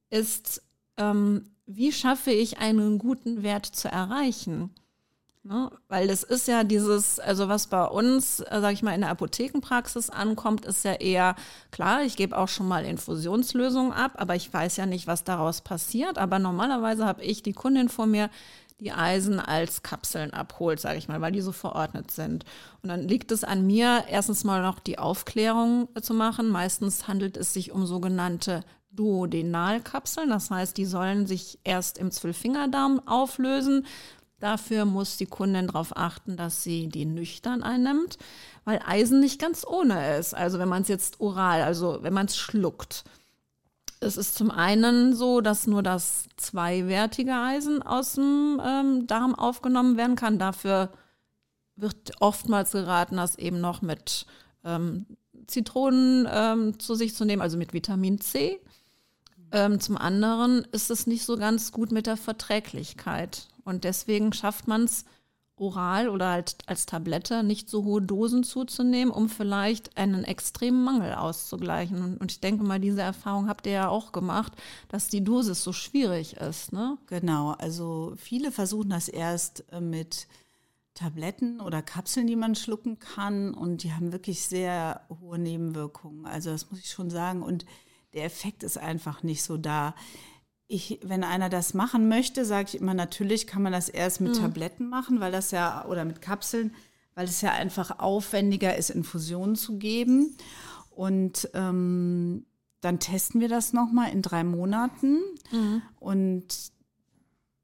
ist, 0.09 0.63
ähm, 0.97 1.43
wie 1.71 1.91
schaffe 1.91 2.31
ich 2.31 2.57
einen 2.57 2.97
guten 2.97 3.43
Wert 3.43 3.65
zu 3.67 3.89
erreichen? 3.89 4.71
Ne? 5.43 5.71
Weil 5.87 6.07
das 6.07 6.23
ist 6.23 6.47
ja 6.47 6.63
dieses, 6.63 7.19
also 7.19 7.47
was 7.47 7.67
bei 7.67 7.85
uns, 7.85 8.39
äh, 8.39 8.59
sag 8.59 8.73
ich 8.73 8.81
mal, 8.81 8.95
in 8.95 9.01
der 9.01 9.11
Apothekenpraxis 9.11 10.09
ankommt, 10.09 10.65
ist 10.65 10.83
ja 10.83 10.93
eher, 10.93 11.35
klar, 11.69 12.01
ich 12.01 12.17
gebe 12.17 12.35
auch 12.35 12.47
schon 12.47 12.67
mal 12.67 12.85
Infusionslösungen 12.85 13.93
ab, 13.93 14.13
aber 14.15 14.35
ich 14.35 14.51
weiß 14.51 14.77
ja 14.77 14.87
nicht, 14.87 15.05
was 15.05 15.23
daraus 15.23 15.61
passiert. 15.61 16.17
Aber 16.17 16.39
normalerweise 16.39 17.05
habe 17.05 17.23
ich 17.23 17.43
die 17.43 17.53
Kundin 17.53 17.87
vor 17.87 18.07
mir, 18.07 18.31
die 18.79 18.91
Eisen 18.91 19.39
als 19.39 19.83
Kapseln 19.83 20.33
abholt, 20.33 20.79
sage 20.79 20.97
ich 20.97 21.07
mal, 21.07 21.21
weil 21.21 21.33
die 21.33 21.41
so 21.41 21.51
verordnet 21.51 22.09
sind. 22.11 22.45
Und 22.81 22.89
dann 22.89 23.07
liegt 23.07 23.31
es 23.31 23.43
an 23.43 23.67
mir, 23.67 24.05
erstens 24.09 24.43
mal 24.43 24.63
noch 24.63 24.79
die 24.79 24.97
Aufklärung 24.97 25.87
zu 26.01 26.15
machen. 26.15 26.49
Meistens 26.49 27.07
handelt 27.07 27.37
es 27.37 27.53
sich 27.53 27.71
um 27.71 27.85
sogenannte 27.85 28.63
Duodenalkapseln. 28.91 30.29
Das 30.29 30.51
heißt, 30.51 30.77
die 30.77 30.85
sollen 30.85 31.27
sich 31.27 31.59
erst 31.63 31.97
im 31.97 32.11
Zwölffingerdarm 32.11 33.07
auflösen. 33.07 33.85
Dafür 34.39 34.85
muss 34.85 35.17
die 35.17 35.25
Kundin 35.25 35.67
darauf 35.67 35.95
achten, 35.97 36.37
dass 36.37 36.63
sie 36.63 36.87
die 36.87 37.05
nüchtern 37.05 37.61
einnimmt, 37.61 38.17
weil 38.63 38.79
Eisen 38.85 39.19
nicht 39.19 39.39
ganz 39.39 39.65
ohne 39.67 40.17
ist. 40.17 40.33
Also 40.33 40.59
wenn 40.59 40.69
man 40.69 40.83
es 40.83 40.87
jetzt 40.87 41.19
oral, 41.19 41.61
also 41.61 41.99
wenn 42.01 42.13
man 42.13 42.27
es 42.27 42.37
schluckt. 42.37 43.03
Es 43.99 44.15
ist 44.15 44.35
zum 44.35 44.49
einen 44.49 45.13
so, 45.13 45.41
dass 45.41 45.67
nur 45.67 45.83
das 45.83 46.29
zweiwertige 46.37 47.33
Eisen 47.33 47.81
aus 47.81 48.13
dem 48.13 48.61
ähm, 48.65 49.07
Darm 49.07 49.35
aufgenommen 49.35 49.97
werden 49.97 50.15
kann. 50.15 50.39
Dafür 50.39 50.89
wird 51.75 52.13
oftmals 52.21 52.71
geraten, 52.71 53.17
das 53.17 53.37
eben 53.37 53.59
noch 53.59 53.81
mit 53.81 54.25
ähm, 54.63 55.05
Zitronen 55.47 56.27
ähm, 56.31 56.79
zu 56.79 56.95
sich 56.95 57.13
zu 57.13 57.25
nehmen, 57.25 57.41
also 57.41 57.57
mit 57.57 57.73
Vitamin 57.73 58.21
C. 58.21 58.61
Ähm, 59.51 59.79
zum 59.79 59.97
anderen 59.97 60.65
ist 60.71 60.91
es 60.91 61.07
nicht 61.07 61.25
so 61.25 61.37
ganz 61.37 61.71
gut 61.71 61.91
mit 61.91 62.07
der 62.07 62.17
Verträglichkeit. 62.17 63.47
Und 63.63 63.83
deswegen 63.83 64.33
schafft 64.33 64.67
man 64.67 64.83
es 64.83 65.05
oral 65.59 66.09
oder 66.09 66.29
halt 66.29 66.57
als 66.67 66.85
Tablette 66.85 67.43
nicht 67.43 67.69
so 67.69 67.83
hohe 67.83 68.01
Dosen 68.01 68.43
zuzunehmen, 68.43 69.13
um 69.13 69.29
vielleicht 69.29 69.97
einen 69.97 70.23
extremen 70.23 70.83
Mangel 70.83 71.13
auszugleichen. 71.13 72.17
Und 72.17 72.31
ich 72.31 72.39
denke 72.39 72.63
mal, 72.63 72.79
diese 72.79 73.01
Erfahrung 73.01 73.47
habt 73.47 73.65
ihr 73.67 73.73
ja 73.73 73.89
auch 73.89 74.11
gemacht, 74.11 74.53
dass 74.87 75.09
die 75.09 75.23
Dosis 75.23 75.63
so 75.63 75.73
schwierig 75.73 76.37
ist. 76.37 76.71
Ne? 76.71 76.97
Genau, 77.07 77.51
also 77.51 78.13
viele 78.15 78.51
versuchen 78.51 78.89
das 78.89 79.09
erst 79.09 79.65
äh, 79.71 79.81
mit 79.81 80.27
Tabletten 80.93 81.61
oder 81.61 81.81
Kapseln, 81.81 82.27
die 82.27 82.35
man 82.35 82.55
schlucken 82.55 82.99
kann 82.99 83.53
und 83.53 83.83
die 83.83 83.93
haben 83.93 84.11
wirklich 84.11 84.45
sehr 84.45 85.01
hohe 85.21 85.39
Nebenwirkungen. 85.39 86.25
Also 86.25 86.51
das 86.51 86.69
muss 86.71 86.79
ich 86.79 86.89
schon 86.89 87.09
sagen 87.09 87.41
und 87.41 87.65
der 88.13 88.25
Effekt 88.25 88.63
ist 88.63 88.77
einfach 88.77 89.23
nicht 89.23 89.43
so 89.43 89.57
da 89.57 89.93
ich, 90.69 90.99
wenn 91.03 91.23
einer 91.23 91.49
das 91.49 91.73
machen 91.73 92.07
möchte, 92.07 92.45
sage 92.45 92.69
ich 92.69 92.79
immer, 92.79 92.93
natürlich 92.93 93.47
kann 93.47 93.63
man 93.63 93.73
das 93.73 93.89
erst 93.89 94.21
mit 94.21 94.35
mhm. 94.35 94.41
Tabletten 94.41 94.87
machen, 94.87 95.19
weil 95.19 95.31
das 95.31 95.49
ja, 95.49 95.83
oder 95.85 96.05
mit 96.05 96.21
Kapseln, 96.21 96.75
weil 97.15 97.25
es 97.25 97.41
ja 97.41 97.51
einfach 97.51 97.99
aufwendiger 97.99 98.77
ist, 98.77 98.91
Infusionen 98.91 99.55
zu 99.55 99.79
geben. 99.79 100.37
Und 100.91 101.49
ähm, 101.55 102.45
dann 102.81 102.99
testen 102.99 103.41
wir 103.41 103.49
das 103.49 103.73
nochmal 103.73 104.11
in 104.11 104.21
drei 104.21 104.43
Monaten. 104.43 105.17
Mhm. 105.51 105.81
Und 105.99 106.45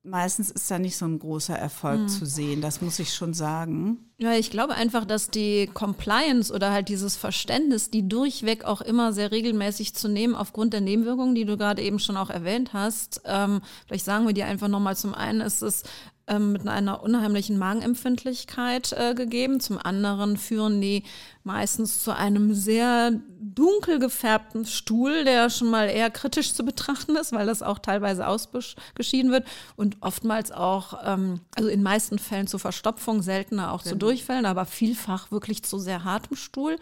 meistens 0.02 0.50
ist 0.50 0.70
da 0.72 0.80
nicht 0.80 0.98
so 0.98 1.06
ein 1.06 1.20
großer 1.20 1.56
Erfolg 1.56 2.02
mhm. 2.02 2.08
zu 2.08 2.25
sehen, 2.25 2.62
das 2.62 2.82
muss 2.82 2.98
ich 2.98 3.14
schon 3.14 3.36
sagen. 3.36 4.10
Ja, 4.18 4.34
ich 4.34 4.50
glaube 4.50 4.76
einfach, 4.76 5.04
dass 5.04 5.30
die 5.30 5.70
Compliance 5.74 6.54
oder 6.54 6.72
halt 6.72 6.88
dieses 6.88 7.18
Verständnis, 7.18 7.90
die 7.90 8.08
durchweg 8.08 8.64
auch 8.64 8.80
immer 8.80 9.12
sehr 9.12 9.32
regelmäßig 9.32 9.94
zu 9.94 10.08
nehmen, 10.08 10.36
aufgrund 10.36 10.72
der 10.72 10.80
Nebenwirkungen, 10.80 11.36
die 11.36 11.44
du 11.44 11.58
gerade 11.58 11.82
eben 11.82 12.00
schon 12.00 12.16
auch 12.16 12.30
erwähnt 12.30 12.72
hast, 12.72 13.22
ähm, 13.26 13.62
vielleicht 13.86 14.06
sagen 14.06 14.26
wir 14.26 14.34
dir 14.34 14.46
einfach 14.46 14.70
nochmal, 14.70 14.96
zum 14.96 15.14
einen 15.14 15.42
ist 15.42 15.62
es 15.62 15.84
ähm, 16.28 16.54
mit 16.54 16.68
einer 16.68 17.04
unheimlichen 17.04 17.58
Magenempfindlichkeit 17.58 18.94
äh, 18.94 19.14
gegeben. 19.14 19.60
Zum 19.60 19.78
anderen 19.78 20.38
führen 20.38 20.82
die 20.82 21.04
meistens 21.44 22.04
zu 22.04 22.16
einem 22.16 22.56
sehr 22.56 23.12
dunkel 23.40 24.00
gefärbten 24.00 24.66
Stuhl, 24.66 25.24
der 25.24 25.52
schon 25.52 25.70
mal 25.70 25.86
eher 25.86 26.10
kritisch 26.10 26.54
zu 26.54 26.66
betrachten 26.66 27.16
ist, 27.16 27.32
weil 27.32 27.46
das 27.46 27.62
auch 27.62 27.78
teilweise 27.78 28.28
ausgeschieden 28.28 29.32
wird 29.32 29.46
und 29.76 29.98
oftmals 30.02 30.52
auch, 30.52 31.00
ähm, 31.06 31.42
also 31.56 31.70
in 31.70 31.84
meisten 31.84 32.18
Fällen 32.18 32.48
zu 32.48 32.58
Verstopfung, 32.58 33.22
seltener 33.22 33.72
auch 33.72 33.84
genau. 33.84 33.94
zu 33.94 33.98
Durchfällen, 34.06 34.46
aber 34.46 34.66
vielfach 34.66 35.32
wirklich 35.32 35.64
zu 35.64 35.80
sehr 35.80 36.04
hartem 36.04 36.38
Stuhl, 36.38 36.78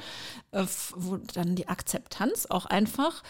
äh, 0.51 0.65
wo 0.95 1.17
dann 1.17 1.55
die 1.55 1.67
Akzeptanz 1.67 2.47
auch 2.49 2.65
einfach 2.65 3.23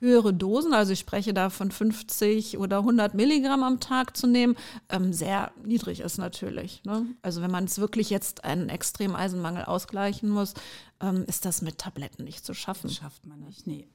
höhere 0.00 0.32
Dosen, 0.32 0.72
also 0.72 0.92
ich 0.92 0.98
spreche 0.98 1.34
da 1.34 1.50
von 1.50 1.70
50 1.70 2.58
oder 2.58 2.78
100 2.78 3.14
Milligramm 3.14 3.62
am 3.62 3.80
Tag 3.80 4.16
zu 4.16 4.26
nehmen, 4.26 4.56
ähm, 4.88 5.12
sehr 5.12 5.52
niedrig 5.62 6.00
ist 6.00 6.18
natürlich. 6.18 6.82
Ne? 6.84 7.06
Also 7.22 7.42
wenn 7.42 7.50
man 7.50 7.64
es 7.64 7.78
wirklich 7.78 8.10
jetzt 8.10 8.44
einen 8.44 8.70
extremen 8.70 9.14
Eisenmangel 9.14 9.64
ausgleichen 9.64 10.30
muss, 10.30 10.54
ähm, 11.00 11.24
ist 11.26 11.44
das 11.44 11.62
mit 11.62 11.78
Tabletten 11.78 12.24
nicht 12.24 12.44
zu 12.44 12.54
schaffen. 12.54 12.88
Das 12.88 12.96
schafft 12.96 13.26
man 13.26 13.40
nicht, 13.40 13.66
nee. 13.66 13.88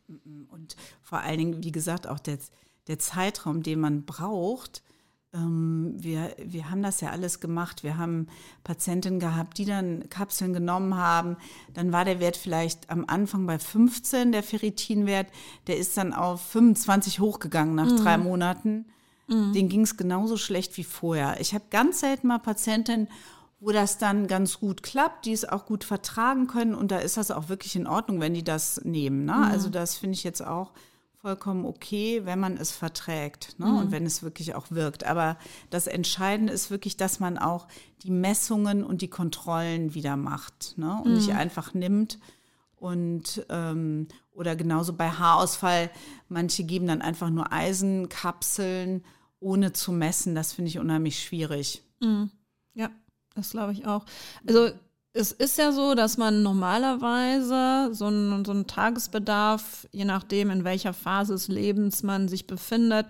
Und 0.50 0.76
vor 1.02 1.20
allen 1.20 1.40
Dingen, 1.40 1.64
wie 1.64 1.72
gesagt, 1.72 2.08
auch 2.08 2.20
der, 2.20 2.38
der 2.88 3.00
Zeitraum, 3.00 3.64
den 3.64 3.80
man 3.80 4.06
braucht, 4.06 4.84
wir, 5.38 6.36
wir 6.38 6.70
haben 6.70 6.82
das 6.82 7.02
ja 7.02 7.10
alles 7.10 7.40
gemacht. 7.40 7.84
Wir 7.84 7.98
haben 7.98 8.28
Patientinnen 8.64 9.20
gehabt, 9.20 9.58
die 9.58 9.66
dann 9.66 10.10
Kapseln 10.10 10.54
genommen 10.54 10.96
haben. 10.96 11.38
Dann 11.74 11.92
war 11.92 12.06
der 12.06 12.20
Wert 12.20 12.38
vielleicht 12.38 12.90
am 12.90 13.06
Anfang 13.08 13.46
bei 13.46 13.60
15, 13.60 14.32
der 14.32 14.44
Ferritinwert. 14.44 15.28
Der 15.68 15.78
ist 15.78 15.98
dann 15.98 16.14
auf 16.14 16.42
25 16.42 17.20
hochgegangen 17.20 17.76
nach 17.76 17.92
mhm. 17.92 17.98
drei 17.98 18.18
Monaten. 18.18 18.86
Mhm. 19.28 19.54
Den 19.54 19.70
ging 19.70 19.82
es 19.82 19.98
genauso 19.98 20.38
schlecht 20.38 20.78
wie 20.78 20.84
vorher. 20.84 21.40
Ich 21.40 21.54
habe 21.54 21.66
ganz 21.70 22.00
selten 22.00 22.28
mal 22.28 22.40
Patientinnen, 22.40 23.08
wo 23.60 23.72
das 23.72 23.98
dann 23.98 24.28
ganz 24.28 24.60
gut 24.60 24.84
klappt, 24.84 25.26
die 25.26 25.34
es 25.34 25.48
auch 25.48 25.66
gut 25.66 25.84
vertragen 25.84 26.48
können. 26.48 26.76
Und 26.76 26.92
da 26.92 27.00
ist 27.00 27.18
das 27.18 27.32
auch 27.32 27.50
wirklich 27.50 27.76
in 27.76 27.88
Ordnung, 27.88 28.20
wenn 28.20 28.34
die 28.34 28.44
das 28.44 28.82
nehmen. 28.84 29.26
Ne? 29.26 29.34
Mhm. 29.34 29.44
Also 29.44 29.70
das 29.70 29.98
finde 29.98 30.14
ich 30.14 30.24
jetzt 30.24 30.46
auch 30.46 30.72
vollkommen 31.26 31.66
okay, 31.66 32.22
wenn 32.26 32.40
man 32.40 32.56
es 32.56 32.70
verträgt 32.70 33.58
ne? 33.58 33.66
Mhm. 33.66 33.78
und 33.78 33.92
wenn 33.92 34.06
es 34.06 34.22
wirklich 34.22 34.54
auch 34.54 34.70
wirkt. 34.70 35.06
Aber 35.06 35.40
das 35.72 35.88
Entscheidende 35.88 36.54
ist 36.54 36.70
wirklich, 36.70 36.98
dass 36.98 37.20
man 37.20 37.40
auch 37.40 37.68
die 38.04 38.12
Messungen 38.12 38.84
und 38.84 39.02
die 39.02 39.10
Kontrollen 39.10 39.96
wieder 39.96 40.18
macht 40.18 40.78
ne? 40.78 41.02
und 41.04 41.10
mhm. 41.10 41.16
nicht 41.16 41.32
einfach 41.32 41.74
nimmt 41.74 42.20
und 42.76 43.44
ähm, 43.50 44.08
oder 44.34 44.56
genauso 44.56 44.94
bei 44.94 45.10
Haarausfall, 45.10 45.90
manche 46.30 46.64
geben 46.64 46.86
dann 46.86 47.02
einfach 47.02 47.32
nur 47.32 47.52
Eisenkapseln, 47.52 49.04
ohne 49.40 49.74
zu 49.74 49.94
messen. 49.94 50.36
Das 50.36 50.54
finde 50.54 50.70
ich 50.70 50.78
unheimlich 50.78 51.24
schwierig. 51.24 51.82
Mhm. 52.02 52.30
Ja, 52.76 52.92
das 53.34 53.50
glaube 53.50 53.72
ich 53.72 53.88
auch. 53.88 54.06
Also 54.46 54.70
es 55.16 55.32
ist 55.32 55.58
ja 55.58 55.72
so, 55.72 55.96
dass 55.96 56.18
man 56.18 56.44
normalerweise 56.44 57.94
so 57.94 58.06
einen, 58.08 58.44
so 58.44 58.52
einen 58.52 58.68
Tagesbedarf, 58.68 59.88
je 59.94 60.04
nachdem, 60.04 60.50
in 60.50 60.66
welcher 60.66 60.94
Phase 60.94 61.34
des 61.34 61.48
Lebens 61.48 62.04
man 62.04 62.28
sich 62.28 62.48
befindet, 62.48 63.08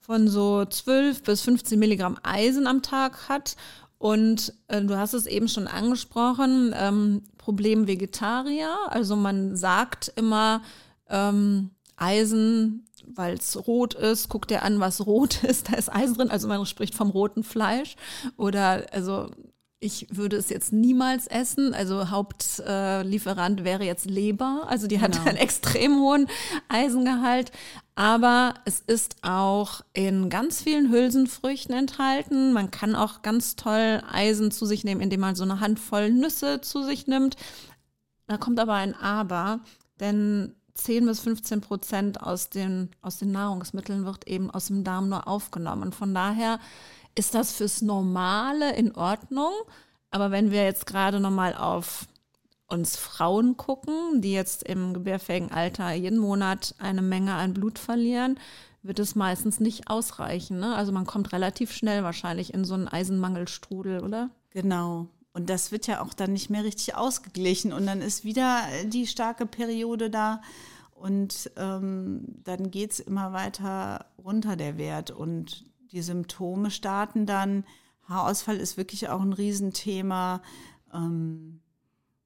von 0.00 0.26
so 0.26 0.64
12 0.64 1.22
bis 1.22 1.42
15 1.42 1.78
Milligramm 1.78 2.18
Eisen 2.24 2.66
am 2.66 2.82
Tag 2.82 3.28
hat. 3.28 3.54
Und 3.98 4.54
äh, 4.66 4.82
du 4.82 4.98
hast 4.98 5.14
es 5.14 5.26
eben 5.26 5.48
schon 5.48 5.68
angesprochen, 5.68 6.74
ähm, 6.76 7.22
Problem 7.38 7.86
Vegetarier. 7.86 8.74
Also 8.88 9.14
man 9.14 9.56
sagt 9.56 10.12
immer, 10.16 10.62
ähm, 11.08 11.70
Eisen, 11.96 12.88
weil 13.06 13.34
es 13.34 13.56
rot 13.68 13.94
ist, 13.94 14.28
guckt 14.28 14.50
er 14.50 14.64
an, 14.64 14.80
was 14.80 15.06
rot 15.06 15.44
ist, 15.44 15.70
da 15.70 15.76
ist 15.76 15.94
Eisen 15.94 16.16
drin. 16.16 16.30
Also 16.30 16.48
man 16.48 16.66
spricht 16.66 16.96
vom 16.96 17.10
roten 17.10 17.44
Fleisch. 17.44 17.94
Oder 18.36 18.86
also 18.90 19.30
ich 19.78 20.06
würde 20.10 20.36
es 20.36 20.48
jetzt 20.48 20.72
niemals 20.72 21.26
essen. 21.26 21.74
Also 21.74 22.10
Hauptlieferant 22.10 23.60
äh, 23.60 23.64
wäre 23.64 23.84
jetzt 23.84 24.06
Leber. 24.06 24.64
Also 24.68 24.86
die 24.86 25.00
hat 25.00 25.12
genau. 25.12 25.26
einen 25.26 25.36
extrem 25.36 25.98
hohen 26.00 26.28
Eisengehalt. 26.68 27.52
Aber 27.94 28.54
es 28.64 28.80
ist 28.80 29.16
auch 29.22 29.82
in 29.92 30.28
ganz 30.30 30.62
vielen 30.62 30.90
Hülsenfrüchten 30.90 31.74
enthalten. 31.74 32.52
Man 32.52 32.70
kann 32.70 32.94
auch 32.94 33.22
ganz 33.22 33.56
toll 33.56 34.02
Eisen 34.10 34.50
zu 34.50 34.66
sich 34.66 34.84
nehmen, 34.84 35.00
indem 35.00 35.20
man 35.20 35.34
so 35.34 35.44
eine 35.44 35.60
Handvoll 35.60 36.10
Nüsse 36.10 36.60
zu 36.60 36.82
sich 36.82 37.06
nimmt. 37.06 37.36
Da 38.26 38.38
kommt 38.38 38.58
aber 38.58 38.74
ein 38.74 38.94
Aber, 38.94 39.60
denn 40.00 40.54
10 40.74 41.06
bis 41.06 41.20
15 41.20 41.60
Prozent 41.60 42.20
aus 42.20 42.50
den, 42.50 42.90
aus 43.00 43.18
den 43.18 43.32
Nahrungsmitteln 43.32 44.04
wird 44.04 44.26
eben 44.26 44.50
aus 44.50 44.66
dem 44.66 44.84
Darm 44.84 45.08
nur 45.08 45.26
aufgenommen. 45.26 45.92
Von 45.92 46.14
daher 46.14 46.58
ist 47.16 47.34
das 47.34 47.52
fürs 47.52 47.82
Normale 47.82 48.76
in 48.76 48.94
Ordnung. 48.94 49.52
Aber 50.10 50.30
wenn 50.30 50.50
wir 50.50 50.64
jetzt 50.64 50.86
gerade 50.86 51.18
nochmal 51.18 51.54
auf 51.54 52.06
uns 52.68 52.96
Frauen 52.96 53.56
gucken, 53.56 54.20
die 54.20 54.32
jetzt 54.32 54.62
im 54.62 54.94
gebärfähigen 54.94 55.50
Alter 55.50 55.92
jeden 55.92 56.18
Monat 56.18 56.74
eine 56.78 57.02
Menge 57.02 57.34
an 57.34 57.54
Blut 57.54 57.78
verlieren, 57.78 58.38
wird 58.82 58.98
es 58.98 59.14
meistens 59.14 59.60
nicht 59.60 59.88
ausreichen. 59.88 60.58
Ne? 60.58 60.74
Also 60.74 60.92
man 60.92 61.06
kommt 61.06 61.32
relativ 61.32 61.72
schnell 61.72 62.02
wahrscheinlich 62.02 62.54
in 62.54 62.64
so 62.64 62.74
einen 62.74 62.88
Eisenmangelstrudel, 62.88 64.02
oder? 64.02 64.30
Genau. 64.50 65.08
Und 65.32 65.50
das 65.50 65.70
wird 65.70 65.86
ja 65.86 66.00
auch 66.00 66.14
dann 66.14 66.32
nicht 66.32 66.50
mehr 66.50 66.64
richtig 66.64 66.94
ausgeglichen. 66.94 67.72
Und 67.72 67.86
dann 67.86 68.00
ist 68.00 68.24
wieder 68.24 68.62
die 68.86 69.06
starke 69.06 69.46
Periode 69.46 70.08
da. 70.08 70.40
Und 70.94 71.50
ähm, 71.56 72.24
dann 72.44 72.70
geht 72.70 72.92
es 72.92 73.00
immer 73.00 73.32
weiter 73.32 74.06
runter, 74.22 74.56
der 74.56 74.78
Wert. 74.78 75.10
Und 75.10 75.64
die 75.96 76.02
Symptome 76.02 76.70
starten 76.70 77.26
dann. 77.26 77.64
Haarausfall 78.08 78.58
ist 78.58 78.76
wirklich 78.76 79.08
auch 79.08 79.20
ein 79.20 79.32
Riesenthema. 79.32 80.42
Ähm, 80.92 81.60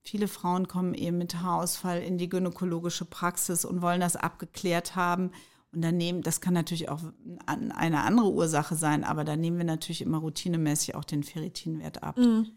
viele 0.03 0.29
Frauen 0.29 0.69
kommen 0.69 0.93
eben 0.93 1.19
mit 1.19 1.37
Haarausfall 1.37 2.03
in 2.03 2.19
die 2.19 2.29
gynäkologische 2.29 3.05
Praxis 3.05 3.65
und 3.65 3.81
wollen 3.81 4.01
das 4.01 4.17
abgeklärt 4.17 4.97
haben. 4.97 5.31
Und 5.73 5.83
dann 5.83 5.97
nehmen, 5.97 6.23
das 6.23 6.41
kann 6.41 6.53
natürlich 6.53 6.89
auch 6.89 7.01
eine 7.47 8.03
andere 8.03 8.33
Ursache 8.33 8.75
sein, 8.75 9.05
aber 9.05 9.23
da 9.23 9.37
nehmen 9.37 9.59
wir 9.59 9.65
natürlich 9.65 10.03
immer 10.03 10.19
routinemäßig 10.19 10.97
auch 10.97 11.05
den 11.05 11.23
Ferritinwert 11.23 12.03
ab. 12.03 12.19
Mhm. 12.19 12.49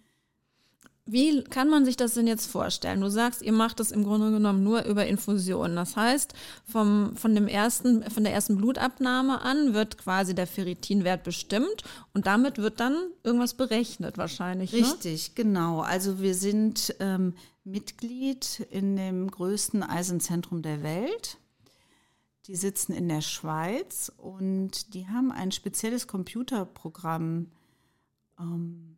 Wie 1.06 1.44
kann 1.44 1.70
man 1.70 1.84
sich 1.84 1.98
das 1.98 2.14
denn 2.14 2.28
jetzt 2.28 2.46
vorstellen? 2.46 3.02
Du 3.02 3.10
sagst, 3.10 3.42
ihr 3.42 3.52
macht 3.52 3.82
das 3.82 3.92
im 3.92 4.06
Grunde 4.06 4.32
genommen 4.32 4.64
nur 4.64 4.86
über 4.86 5.06
Infusionen. 5.06 5.76
Das 5.76 5.98
heißt, 5.98 6.34
vom, 6.64 7.18
von, 7.18 7.36
dem 7.36 7.50
ersten, 7.50 8.10
von 8.10 8.24
der 8.24 8.34
ersten 8.34 8.56
Blutabnahme 8.56 9.42
an 9.42 9.74
wird 9.74 9.98
quasi 9.98 10.34
der 10.34 10.48
Ferritinwert 10.48 11.24
bestimmt 11.24 11.84
und 12.14 12.26
damit 12.26 12.58
wird 12.58 12.80
dann 12.80 12.96
irgendwas 13.24 13.54
berechnet 13.54 14.18
wahrscheinlich. 14.18 14.72
Ne? 14.72 14.80
Richtig, 14.80 15.30
ne? 15.30 15.34
genau. 15.36 15.82
Also 15.82 16.22
wir 16.22 16.36
sind 16.36 16.96
ähm, 17.02 17.34
Mitglied 17.66 18.66
in 18.72 18.96
dem 18.96 19.30
größten 19.30 19.84
Eisenzentrum 19.84 20.62
der 20.62 20.84
Welt. 20.84 21.38
Die 22.48 22.56
sitzen 22.56 22.94
in 22.94 23.10
der 23.10 23.22
Schweiz 23.22 24.10
und 24.16 24.94
die 24.94 25.08
haben 25.10 25.34
ein 25.34 25.52
spezielles 25.52 26.08
Computerprogramm. 26.08 27.52
Ähm, 28.40 28.98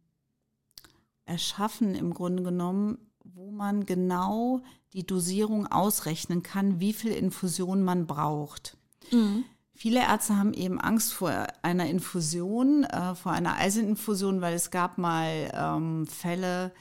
erschaffen 1.26 1.96
im 1.96 2.14
Grunde 2.14 2.44
genommen, 2.44 2.98
wo 3.24 3.52
man 3.52 3.86
genau 3.86 4.62
die 4.94 5.06
Dosierung 5.06 5.68
ausrechnen 5.68 6.44
kann, 6.44 6.80
wie 6.80 6.94
viel 6.94 7.12
Infusion 7.12 7.84
man 7.84 8.08
braucht. 8.08 8.78
Mhm. 9.12 9.44
Viele 9.74 10.00
Ärzte 10.00 10.38
haben 10.38 10.54
eben 10.54 10.80
Angst 10.80 11.14
vor 11.14 11.48
einer 11.62 11.88
Infusion, 11.90 12.86
äh, 12.86 13.14
vor 13.14 13.34
einer 13.34 13.58
Eiseninfusion, 13.58 14.40
weil 14.40 14.54
es 14.54 14.72
gab 14.72 14.98
mal 14.98 15.52
ähm, 15.54 16.08
Fälle 16.08 16.72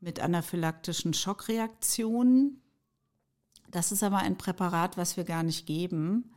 mit 0.00 0.20
anaphylaktischen 0.20 1.12
Schockreaktionen. 1.12 2.62
Das 3.70 3.92
ist 3.92 4.02
aber 4.02 4.18
ein 4.18 4.38
Präparat, 4.38 4.96
was 4.96 5.18
wir 5.18 5.24
gar 5.24 5.42
nicht 5.42 5.66
geben. 5.66 6.32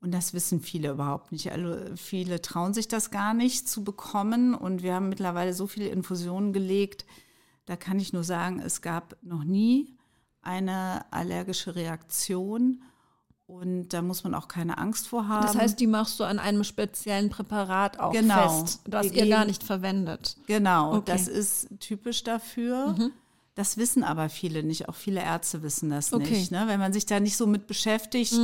Und 0.00 0.12
das 0.12 0.34
wissen 0.34 0.60
viele 0.60 0.90
überhaupt 0.90 1.32
nicht. 1.32 1.50
Also 1.50 1.76
viele 1.96 2.40
trauen 2.42 2.74
sich 2.74 2.86
das 2.86 3.10
gar 3.10 3.34
nicht 3.34 3.68
zu 3.68 3.82
bekommen. 3.82 4.54
Und 4.54 4.82
wir 4.82 4.94
haben 4.94 5.08
mittlerweile 5.08 5.54
so 5.54 5.66
viele 5.66 5.88
Infusionen 5.88 6.52
gelegt. 6.52 7.06
Da 7.64 7.76
kann 7.76 7.98
ich 7.98 8.12
nur 8.12 8.22
sagen, 8.24 8.60
es 8.60 8.82
gab 8.82 9.16
noch 9.22 9.42
nie 9.42 9.96
eine 10.42 11.04
allergische 11.12 11.74
Reaktion. 11.74 12.82
Und 13.46 13.88
da 13.90 14.02
muss 14.02 14.24
man 14.24 14.34
auch 14.34 14.48
keine 14.48 14.76
Angst 14.78 15.06
vor 15.08 15.28
haben. 15.28 15.46
Das 15.46 15.56
heißt, 15.56 15.78
die 15.80 15.86
machst 15.86 16.18
du 16.20 16.24
an 16.24 16.38
einem 16.40 16.64
speziellen 16.64 17.30
Präparat 17.30 17.98
auch 18.00 18.12
Genau. 18.12 18.48
fest, 18.64 18.80
das 18.88 19.12
ihr 19.12 19.28
gar 19.28 19.44
nicht 19.44 19.62
verwendet. 19.62 20.36
Genau, 20.46 20.96
Okay. 20.96 21.12
das 21.12 21.28
ist 21.28 21.68
typisch 21.80 22.22
dafür. 22.24 22.96
Das 23.54 23.76
wissen 23.76 24.02
aber 24.04 24.28
viele 24.28 24.62
nicht. 24.64 24.88
Auch 24.88 24.94
viele 24.96 25.20
Ärzte 25.22 25.62
wissen 25.62 25.90
das 25.90 26.12
Okay. 26.12 26.28
nicht. 26.30 26.50
Ne? 26.50 26.64
Wenn 26.66 26.80
man 26.80 26.92
sich 26.92 27.06
da 27.06 27.20
nicht 27.20 27.36
so 27.36 27.46
mit 27.46 27.66
beschäftigt, 27.68 28.34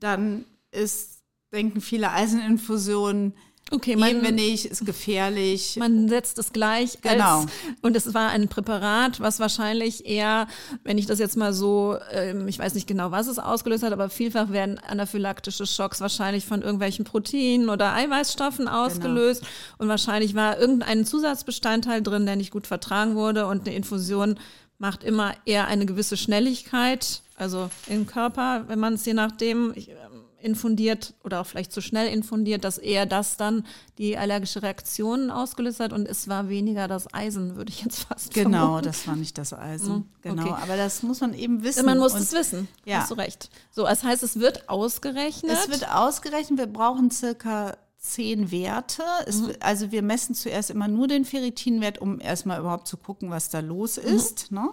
dann 0.00 0.44
ist, 0.72 1.20
denken 1.52 1.80
viele 1.80 2.10
Eiseninfusionen, 2.10 3.34
Okay, 3.70 3.94
geben 3.94 4.02
wir 4.02 4.22
man, 4.22 4.34
nicht, 4.34 4.66
ist 4.66 4.84
gefährlich. 4.84 5.76
man 5.78 6.06
setzt 6.08 6.38
es 6.38 6.52
gleich 6.52 7.00
Genau. 7.00 7.40
als, 7.42 7.46
und 7.80 7.96
es 7.96 8.12
war 8.12 8.28
ein 8.28 8.48
Präparat, 8.48 9.20
was 9.20 9.40
wahrscheinlich 9.40 10.04
eher, 10.04 10.46
wenn 10.84 10.98
ich 10.98 11.06
das 11.06 11.18
jetzt 11.18 11.38
mal 11.38 11.54
so, 11.54 11.96
ähm, 12.10 12.48
ich 12.48 12.58
weiß 12.58 12.74
nicht 12.74 12.86
genau, 12.86 13.12
was 13.12 13.28
es 13.28 13.38
ausgelöst 13.38 13.82
hat, 13.82 13.92
aber 13.94 14.10
vielfach 14.10 14.50
werden 14.50 14.78
anaphylaktische 14.78 15.66
Schocks 15.66 16.02
wahrscheinlich 16.02 16.44
von 16.44 16.60
irgendwelchen 16.60 17.06
Proteinen 17.06 17.70
oder 17.70 17.94
Eiweißstoffen 17.94 18.66
Genau. 18.66 18.84
ausgelöst 18.84 19.44
und 19.78 19.88
wahrscheinlich 19.88 20.34
war 20.34 20.58
irgendein 20.58 21.06
Zusatzbestandteil 21.06 22.02
drin, 22.02 22.26
der 22.26 22.36
nicht 22.36 22.50
gut 22.50 22.66
vertragen 22.66 23.14
wurde 23.14 23.46
und 23.46 23.66
eine 23.66 23.74
Infusion 23.74 24.38
macht 24.78 25.02
immer 25.02 25.32
eher 25.46 25.66
eine 25.68 25.86
gewisse 25.86 26.18
Schnelligkeit, 26.18 27.22
also 27.36 27.70
im 27.86 28.06
Körper, 28.06 28.64
wenn 28.68 28.80
man 28.80 28.94
es 28.94 29.06
je 29.06 29.14
nachdem 29.14 29.72
ich, 29.76 29.88
ähm, 29.90 30.21
infundiert 30.42 31.14
oder 31.24 31.40
auch 31.40 31.46
vielleicht 31.46 31.72
zu 31.72 31.80
schnell 31.80 32.12
infundiert, 32.12 32.64
dass 32.64 32.76
eher 32.78 33.06
das 33.06 33.36
dann 33.36 33.64
die 33.98 34.18
allergische 34.18 34.62
Reaktion 34.62 35.30
ausgelöst 35.30 35.80
hat 35.80 35.92
und 35.92 36.06
es 36.08 36.28
war 36.28 36.48
weniger 36.48 36.88
das 36.88 37.12
Eisen, 37.14 37.56
würde 37.56 37.70
ich 37.70 37.82
jetzt 37.82 38.00
fast 38.04 38.34
Genau, 38.34 38.58
vermuten. 38.58 38.84
das 38.86 39.06
war 39.06 39.16
nicht 39.16 39.38
das 39.38 39.52
Eisen. 39.52 39.92
Mhm, 39.94 40.04
Genau, 40.22 40.42
okay. 40.42 40.54
aber 40.62 40.76
das 40.76 41.02
muss 41.02 41.20
man 41.20 41.32
eben 41.34 41.62
wissen. 41.62 41.86
Man 41.86 41.98
muss 41.98 42.14
Und 42.14 42.20
es 42.22 42.32
wissen. 42.32 42.68
Ja. 42.84 43.00
Hast 43.00 43.10
du 43.10 43.14
recht. 43.14 43.50
So, 43.70 43.84
das 43.84 44.02
heißt, 44.04 44.22
es 44.22 44.38
wird 44.38 44.68
ausgerechnet. 44.68 45.52
Es 45.52 45.68
wird 45.70 45.88
ausgerechnet, 45.88 46.58
wir 46.58 46.66
brauchen 46.66 47.10
circa 47.10 47.76
zehn 47.98 48.50
Werte. 48.50 49.04
Es, 49.26 49.46
wird- 49.46 49.62
Also 49.62 49.92
wir 49.92 50.02
messen 50.02 50.34
zuerst 50.34 50.70
immer 50.70 50.88
nur 50.88 51.06
den 51.06 51.24
Ferritinwert, 51.24 51.98
um 51.98 52.20
erstmal 52.20 52.58
überhaupt 52.58 52.88
zu 52.88 52.96
gucken, 52.96 53.30
was 53.30 53.48
da 53.48 53.60
los 53.60 53.96
ist. 53.96 54.50
Ne? 54.50 54.70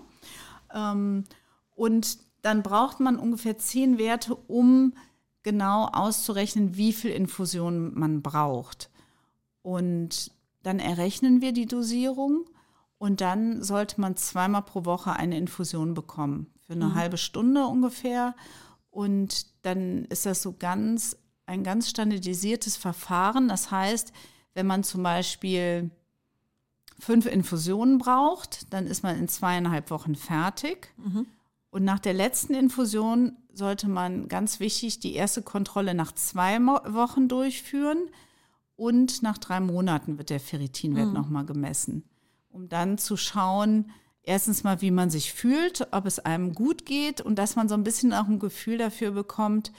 Ähm, 0.74 1.26
und 1.76 2.18
dann 2.42 2.64
braucht 2.64 3.00
man 3.00 3.18
ungefähr 3.18 3.58
zehn 3.58 3.98
Werte, 3.98 4.34
um 4.36 4.94
genau 5.44 5.88
auszurechnen, 5.88 6.76
wie 6.76 6.94
viel 6.94 7.12
Infusion 7.12 7.98
man 7.98 8.22
braucht. 8.22 8.90
Und 9.62 10.32
dann 10.64 10.80
errechnen 10.80 11.42
wir 11.42 11.54
die 11.54 11.66
Dosierung 11.66 12.46
und 12.98 13.22
dann 13.22 13.64
sollte 13.64 14.00
man 14.02 14.18
zweimal 14.18 14.64
pro 14.64 14.86
Woche 14.86 15.14
eine 15.14 15.38
Infusion 15.38 15.94
bekommen. 15.94 16.48
Für 16.68 16.74
eine 16.74 16.94
halbe 16.94 17.18
Stunde 17.18 17.66
ungefähr. 17.66 18.36
Und 18.92 19.48
dann 19.64 20.06
ist 20.06 20.26
das 20.26 20.42
so 20.42 20.54
ganz, 20.54 21.18
ein 21.46 21.64
ganz 21.64 21.90
standardisiertes 21.90 22.78
Verfahren. 22.78 23.48
Das 23.48 23.72
heißt, 23.72 24.14
wenn 24.54 24.68
man 24.68 24.84
zum 24.84 25.02
Beispiel 25.02 25.90
fünf 27.00 27.26
Infusionen 27.26 27.98
braucht, 27.98 28.72
dann 28.74 28.86
ist 28.86 29.02
man 29.02 29.18
in 29.18 29.28
zweieinhalb 29.28 29.90
Wochen 29.90 30.16
fertig. 30.16 30.94
Und 31.72 31.84
nach 31.84 32.00
der 32.00 32.14
letzten 32.14 32.56
Infusion 32.56 33.38
sollte 33.54 33.88
man 33.88 34.28
ganz 34.28 34.60
wichtig 34.60 35.00
die 35.00 35.14
erste 35.14 35.42
Kontrolle 35.42 35.94
nach 35.94 36.12
zwei 36.14 36.60
Mo 36.60 36.80
Wochen 36.88 37.28
durchführen 37.28 38.10
und 38.76 39.22
nach 39.22 39.38
drei 39.38 39.60
Monaten 39.60 40.18
wird 40.18 40.30
der 40.30 40.40
Ferritinwert 40.40 41.14
nochmal 41.14 41.46
gemessen, 41.46 42.04
um 42.50 42.70
dann 42.70 42.98
zu 42.98 43.18
schauen, 43.18 43.92
erstens 44.24 44.64
mal, 44.64 44.82
wie 44.82 44.92
man 44.92 45.10
sich 45.10 45.34
fühlt, 45.34 45.88
ob 45.92 46.06
es 46.06 46.20
einem 46.20 46.54
gut 46.56 46.86
geht 46.86 47.22
und 47.22 47.36
dass 47.36 47.56
man 47.56 47.68
so 47.68 47.76
ein 47.76 47.84
bisschen 47.84 48.14
auch 48.14 48.28
ein 48.28 48.40
Gefühl 48.40 48.78
dafür 48.78 49.12
bekommt, 49.12 49.72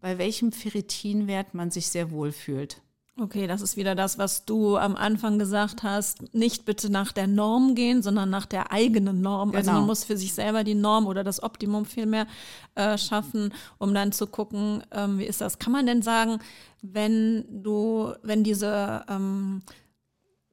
bei 0.00 0.18
welchem 0.18 0.52
Ferritinwert 0.52 1.54
man 1.54 1.70
sich 1.70 1.88
sehr 1.88 2.10
wohl 2.10 2.32
fühlt. 2.32 2.82
Okay, 3.18 3.46
das 3.46 3.62
ist 3.62 3.78
wieder 3.78 3.94
das, 3.94 4.18
was 4.18 4.44
du 4.44 4.76
am 4.76 4.94
Anfang 4.94 5.38
gesagt 5.38 5.82
hast. 5.82 6.34
Nicht 6.34 6.66
bitte 6.66 6.90
nach 6.90 7.12
der 7.12 7.26
Norm 7.26 7.74
gehen, 7.74 8.02
sondern 8.02 8.28
nach 8.28 8.44
der 8.44 8.72
eigenen 8.72 9.22
Norm. 9.22 9.54
Also 9.54 9.70
Genau. 9.70 9.78
man 9.78 9.86
muss 9.86 10.04
für 10.04 10.18
sich 10.18 10.34
selber 10.34 10.64
die 10.64 10.74
Norm 10.74 11.06
oder 11.06 11.24
das 11.24 11.42
Optimum 11.42 11.86
vielmehr 11.86 12.26
äh, 12.74 12.98
schaffen, 12.98 13.54
um 13.78 13.94
dann 13.94 14.12
zu 14.12 14.26
gucken, 14.26 14.82
ähm, 14.92 15.18
wie 15.18 15.24
ist 15.24 15.40
das. 15.40 15.58
Kann 15.58 15.72
man 15.72 15.86
denn 15.86 16.02
sagen, 16.02 16.40
wenn 16.82 17.62
du, 17.62 18.12
wenn 18.22 18.44
diese 18.44 19.02
ähm, 19.08 19.62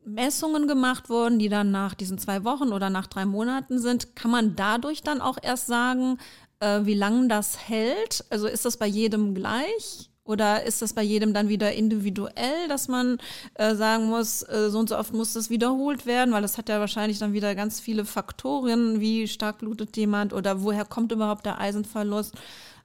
Messungen 0.06 0.65
gemacht 0.65 1.10
wurden, 1.10 1.39
die 1.39 1.49
dann 1.49 1.69
nach 1.71 1.93
diesen 1.93 2.17
zwei 2.17 2.45
Wochen 2.45 2.71
oder 2.71 2.89
nach 2.89 3.08
drei 3.08 3.26
Monaten 3.26 3.78
sind, 3.78 4.15
kann 4.15 4.32
man 4.32 4.56
dadurch 4.56 5.04
dann 5.04 5.19
auch 5.19 5.38
erst 5.41 5.67
sagen, 5.67 6.17
äh, 6.62 6.80
wie 6.84 6.93
lange 6.95 7.28
das 7.28 7.67
hält? 7.67 8.23
Also 8.30 8.47
ist 8.47 8.63
das 8.63 8.78
bei 8.78 8.88
jedem 8.88 9.36
gleich? 9.36 10.10
Oder 10.26 10.64
ist 10.64 10.82
das 10.82 10.94
bei 10.94 11.04
jedem 11.04 11.34
dann 11.34 11.50
wieder 11.50 11.74
individuell, 11.74 12.68
dass 12.70 12.88
man 12.88 13.18
äh, 13.56 13.76
sagen 13.76 14.06
muss, 14.06 14.42
äh, 14.44 14.70
so 14.70 14.80
und 14.80 14.88
so 14.88 14.98
oft 14.98 15.14
muss 15.14 15.34
das 15.34 15.50
wiederholt 15.50 16.06
werden, 16.06 16.34
weil 16.34 16.42
das 16.42 16.58
hat 16.58 16.70
ja 16.70 16.80
wahrscheinlich 16.80 17.20
dann 17.20 17.34
wieder 17.34 17.56
ganz 17.56 17.82
viele 17.82 18.06
Faktoren, 18.06 19.02
wie 19.02 19.28
stark 19.28 19.58
blutet 19.58 19.98
jemand 19.98 20.32
oder 20.32 20.64
woher 20.64 20.86
kommt 20.86 21.12
überhaupt 21.12 21.46
der 21.46 21.60
Eisenverlust? 21.60 22.36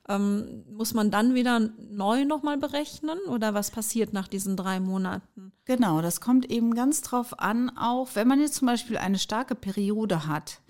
Ähm, 0.09 0.65
muss 0.73 0.95
man 0.95 1.13
dann 1.13 1.35
wieder 1.35 1.61
neu 1.91 2.25
nochmal 2.25 2.57
berechnen 2.57 3.19
oder 3.29 3.55
was 3.55 3.71
passiert 3.71 4.13
nach 4.13 4.27
diesen 4.27 4.57
drei 4.57 4.81
Monaten? 4.81 5.53
Genau, 5.65 6.01
das 6.01 6.21
kommt 6.21 6.51
eben 6.51 6.75
ganz 6.75 7.03
drauf 7.03 7.39
an, 7.39 7.71
auch 7.77 8.09
wenn 8.15 8.27
man 8.27 8.41
jetzt 8.41 8.55
zum 8.55 8.67
Beispiel 8.67 8.97
eine 8.97 9.19
starke 9.19 9.55
Periode 9.55 10.27
hat, 10.27 10.61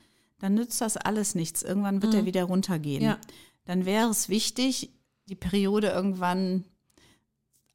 dann 0.41 0.55
nützt 0.55 0.81
das 0.81 0.97
alles 0.97 1.35
nichts. 1.35 1.63
Irgendwann 1.63 2.03
wird 2.03 2.15
er 2.15 2.27
wieder 2.27 2.45
runtergehen. 2.45 3.03
Ja. 3.03 3.19
Dann 3.65 3.87
wäre 3.87 4.09
es 4.11 4.29
wichtig, 4.29 4.91
die 5.29 5.37
Periode 5.37 5.89
irgendwann 5.89 6.65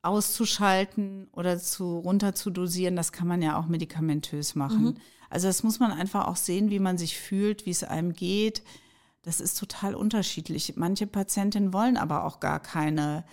auszuschalten 0.01 1.29
oder 1.31 1.57
zu 1.59 1.99
runter 1.99 2.35
zu 2.35 2.49
dosieren. 2.49 2.95
Das 2.95 3.11
kann 3.11 3.27
man 3.27 3.41
ja 3.41 3.57
auch 3.57 3.67
medikamentös 3.67 4.55
machen. 4.55 4.99
Also 5.29 5.47
das 5.47 5.63
muss 5.63 5.79
man 5.79 5.91
einfach 5.91 6.27
auch 6.27 6.35
sehen, 6.35 6.69
wie 6.69 6.79
man 6.79 6.97
sich 6.97 7.17
fühlt, 7.17 7.65
wie 7.65 7.71
es 7.71 7.83
einem 7.83 8.13
geht. 8.13 8.63
Das 9.21 9.39
ist 9.39 9.57
total 9.57 9.95
unterschiedlich. 9.95 10.75
Manche 10.75 11.07
Patientinnen 11.07 11.73
wollen 11.73 11.97
aber 11.97 12.25
auch 12.25 12.39
gar 12.39 12.59
keine 12.59 13.23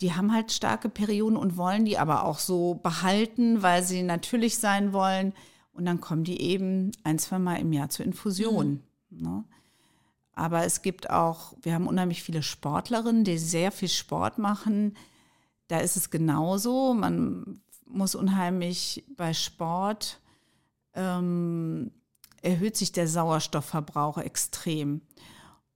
die 0.00 0.14
haben 0.14 0.32
halt 0.32 0.52
starke 0.52 0.88
Perioden 0.88 1.36
und 1.36 1.56
wollen 1.56 1.84
die 1.84 1.98
aber 1.98 2.24
auch 2.24 2.38
so 2.38 2.74
behalten, 2.74 3.62
weil 3.62 3.82
sie 3.82 4.02
natürlich 4.02 4.58
sein 4.58 4.92
wollen. 4.92 5.34
Und 5.72 5.84
dann 5.84 6.00
kommen 6.00 6.24
die 6.24 6.40
eben 6.40 6.92
ein, 7.04 7.18
zwei 7.18 7.38
Mal 7.38 7.56
im 7.56 7.72
Jahr 7.72 7.90
zur 7.90 8.06
Infusion. 8.06 8.82
Ne? 9.10 9.44
Aber 10.32 10.64
es 10.64 10.82
gibt 10.82 11.10
auch, 11.10 11.54
wir 11.62 11.74
haben 11.74 11.86
unheimlich 11.86 12.22
viele 12.22 12.42
Sportlerinnen, 12.42 13.24
die 13.24 13.38
sehr 13.38 13.72
viel 13.72 13.88
Sport 13.88 14.38
machen. 14.38 14.96
Da 15.68 15.78
ist 15.78 15.96
es 15.96 16.10
genauso. 16.10 16.94
Man 16.94 17.60
muss 17.86 18.14
unheimlich 18.14 19.04
bei 19.16 19.34
Sport, 19.34 20.20
ähm, 20.94 21.90
erhöht 22.42 22.76
sich 22.76 22.92
der 22.92 23.08
Sauerstoffverbrauch 23.08 24.18
extrem. 24.18 25.02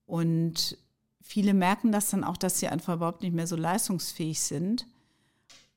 Und 0.06 0.78
viele 1.20 1.54
merken 1.54 1.92
das 1.92 2.10
dann 2.10 2.24
auch, 2.24 2.36
dass 2.36 2.58
sie 2.58 2.68
einfach 2.68 2.94
überhaupt 2.96 3.22
nicht 3.22 3.34
mehr 3.34 3.46
so 3.46 3.56
leistungsfähig 3.56 4.40
sind. 4.40 4.86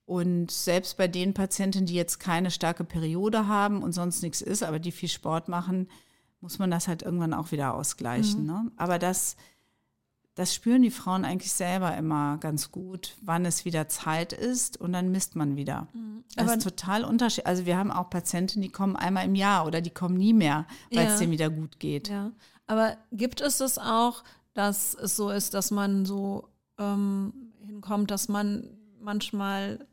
Und 0.05 0.51
selbst 0.51 0.95
bei 0.97 1.09
den 1.09 1.33
Patienten, 1.33 1.85
die 1.85 1.95
jetzt 1.95 2.19
keine 2.19 2.49
starke 2.49 2.85
Periode 2.85 3.47
haben 3.47 3.83
und 3.83 3.91
sonst 3.91 4.21
nichts 4.23 4.41
ist, 4.41 4.63
aber 4.63 4.79
die 4.79 4.93
viel 4.93 5.09
Sport 5.09 5.49
machen, 5.49 5.89
muss 6.41 6.59
man 6.59 6.69
das 6.71 6.87
halt 6.87 7.01
irgendwann 7.01 7.33
auch 7.33 7.51
wieder 7.51 7.73
ausgleichen. 7.73 8.45
Ne? 8.45 8.71
Aber 8.77 8.99
das, 8.99 9.35
das 10.35 10.53
spüren 10.53 10.83
die 10.83 10.91
Frauen 10.91 11.25
eigentlich 11.25 11.51
selber 11.51 11.97
immer 11.97 12.37
ganz 12.37 12.71
gut, 12.71 13.15
wann 13.21 13.45
es 13.45 13.65
wieder 13.65 13.87
Zeit 13.87 14.33
ist 14.33 14.79
und 14.79 14.93
dann 14.93 15.11
misst 15.11 15.35
man 15.35 15.55
wieder. 15.55 15.87
Das 16.35 16.45
Aber- 16.47 16.57
ist 16.57 16.63
total 16.63 17.03
unterschiedlich. 17.03 17.47
Also 17.47 17.65
wir 17.65 17.77
haben 17.77 17.91
auch 17.91 18.09
Patienten, 18.09 18.61
die 18.61 18.69
kommen 18.69 18.95
einmal 18.95 19.25
im 19.25 19.35
Jahr 19.35 19.65
oder 19.65 19.81
die 19.81 19.89
kommen 19.89 20.15
nie 20.17 20.33
mehr, 20.33 20.65
weil 20.91 21.05
Ja. 21.05 21.13
es 21.13 21.19
denen 21.19 21.31
wieder 21.31 21.49
gut 21.49 21.79
geht. 21.79 22.09
Ja, 22.09 22.31
aber 22.67 22.97
gibt 23.11 23.41
es 23.41 23.57
das 23.57 23.79
auch, 23.79 24.23
dass 24.53 24.93
es 24.93 25.15
so 25.15 25.29
ist, 25.31 25.53
dass 25.55 25.71
man 25.71 26.05
so 26.05 26.47
ähm, 26.77 27.33
hinkommt, 27.65 28.11
dass 28.11 28.27
man 28.29 28.69
manchmal 28.99 29.85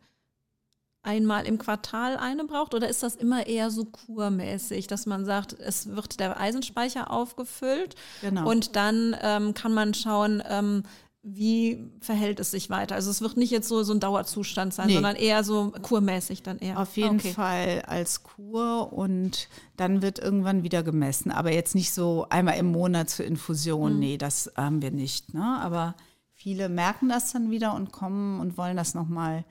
einmal 1.05 1.47
im 1.47 1.59
Quartal 1.59 2.17
eine 2.17 2.45
braucht? 2.45 2.75
Oder 2.75 2.89
ist 2.89 3.03
das 3.03 3.15
immer 3.15 3.47
eher 3.47 3.71
so 3.71 3.85
kurmäßig, 3.85 4.87
dass 4.87 5.07
man 5.07 5.25
sagt, 5.25 5.53
es 5.53 5.95
wird 5.95 6.19
der 6.21 6.41
Eisenspeicher 6.41 7.11
aufgefüllt 7.11 7.95
Genau. 8.21 8.51
und 8.51 8.77
dann 8.77 9.17
ähm, 9.23 9.55
kann 9.55 9.73
man 9.75 9.95
schauen, 9.95 10.43
ähm, 10.49 10.83
wie 11.27 11.91
verhält 12.01 12.39
es 12.39 12.51
sich 12.51 12.69
weiter? 12.69 12.97
Also 12.97 13.11
es 13.11 13.23
wird 13.23 13.39
nicht 13.39 13.51
jetzt 13.51 13.67
so, 13.67 13.83
so 13.83 13.95
ein 13.95 14.01
Dauerzustand 14.01 14.75
sein, 14.75 14.89
Nee. 14.89 14.95
sondern 14.95 15.17
eher 15.17 15.43
so 15.43 15.73
kurmäßig 15.81 16.43
dann 16.43 16.59
eher. 16.59 16.79
Auf 16.79 16.99
jeden 16.99 17.17
okay. 17.19 17.33
Fall 17.33 17.83
als 17.87 18.25
Kur 18.25 18.93
und 18.93 19.49
dann 19.79 20.03
wird 20.03 20.19
irgendwann 20.19 20.65
wieder 20.65 20.83
gemessen. 20.83 21.31
Aber 21.31 21.51
jetzt 21.51 21.75
nicht 21.75 21.95
so 21.95 22.27
einmal 22.29 22.59
im 22.59 22.67
Monat 22.67 23.09
zur 23.09 23.25
Infusion. 23.25 23.99
Nee, 23.99 24.19
das 24.19 24.53
haben 24.55 24.83
wir 24.83 24.91
nicht. 24.91 25.33
Ne? 25.33 25.59
Aber 25.63 25.95
viele 26.35 26.69
merken 26.69 27.09
das 27.09 27.33
dann 27.33 27.51
wieder 27.51 27.75
und 27.75 27.91
kommen 27.91 28.39
und 28.41 28.59
wollen 28.59 28.77
das 28.77 28.93
nochmal 28.93 29.45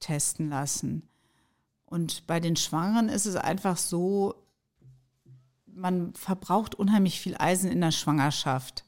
testen 0.00 0.50
lassen. 0.50 1.08
Und 1.84 2.26
bei 2.26 2.40
den 2.40 2.56
Schwangeren 2.56 3.08
ist 3.08 3.26
es 3.26 3.36
einfach 3.36 3.76
so, 3.76 4.34
man 5.66 6.12
verbraucht 6.14 6.74
unheimlich 6.74 7.20
viel 7.20 7.36
Eisen 7.38 7.70
in 7.70 7.80
der 7.80 7.92
Schwangerschaft. 7.92 8.84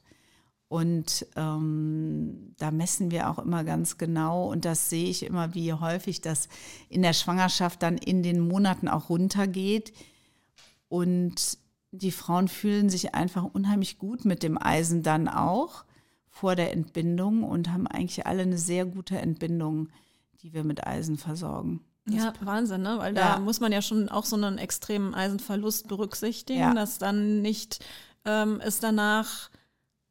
Und 0.67 1.25
ähm, 1.35 2.53
da 2.57 2.71
messen 2.71 3.11
wir 3.11 3.29
auch 3.29 3.39
immer 3.39 3.63
ganz 3.63 3.97
genau. 3.97 4.49
Und 4.49 4.63
das 4.63 4.89
sehe 4.89 5.09
ich 5.09 5.23
immer, 5.23 5.53
wie 5.53 5.73
häufig 5.73 6.21
das 6.21 6.47
in 6.87 7.01
der 7.01 7.13
Schwangerschaft 7.13 7.83
dann 7.83 7.97
in 7.97 8.23
den 8.23 8.39
Monaten 8.39 8.87
auch 8.87 9.09
runtergeht. 9.09 9.91
Und 10.87 11.57
die 11.91 12.11
Frauen 12.11 12.47
fühlen 12.47 12.89
sich 12.89 13.15
einfach 13.15 13.43
unheimlich 13.43 13.97
gut 13.97 14.23
mit 14.23 14.43
dem 14.43 14.57
Eisen 14.61 15.03
dann 15.03 15.27
auch 15.27 15.83
vor 16.29 16.55
der 16.55 16.71
Entbindung 16.71 17.43
und 17.43 17.69
haben 17.69 17.87
eigentlich 17.87 18.25
alle 18.25 18.43
eine 18.43 18.57
sehr 18.57 18.85
gute 18.85 19.17
Entbindung, 19.17 19.89
die 20.41 20.53
wir 20.53 20.63
mit 20.63 20.85
Eisen 20.87 21.17
versorgen. 21.17 21.81
Ja, 22.09 22.33
Wahnsinn, 22.41 22.81
ne? 22.81 22.97
Weil 22.97 23.15
Ja. 23.15 23.33
da 23.35 23.39
muss 23.39 23.59
man 23.59 23.71
ja 23.71 23.81
schon 23.81 24.09
auch 24.09 24.25
so 24.25 24.35
einen 24.35 24.57
extremen 24.57 25.13
Eisenverlust 25.13 25.87
berücksichtigen, 25.87 26.59
Ja. 26.59 26.73
dass 26.73 26.97
dann 26.97 27.41
nicht 27.41 27.83
ähm, 28.25 28.59
es 28.63 28.79
danach, 28.79 29.49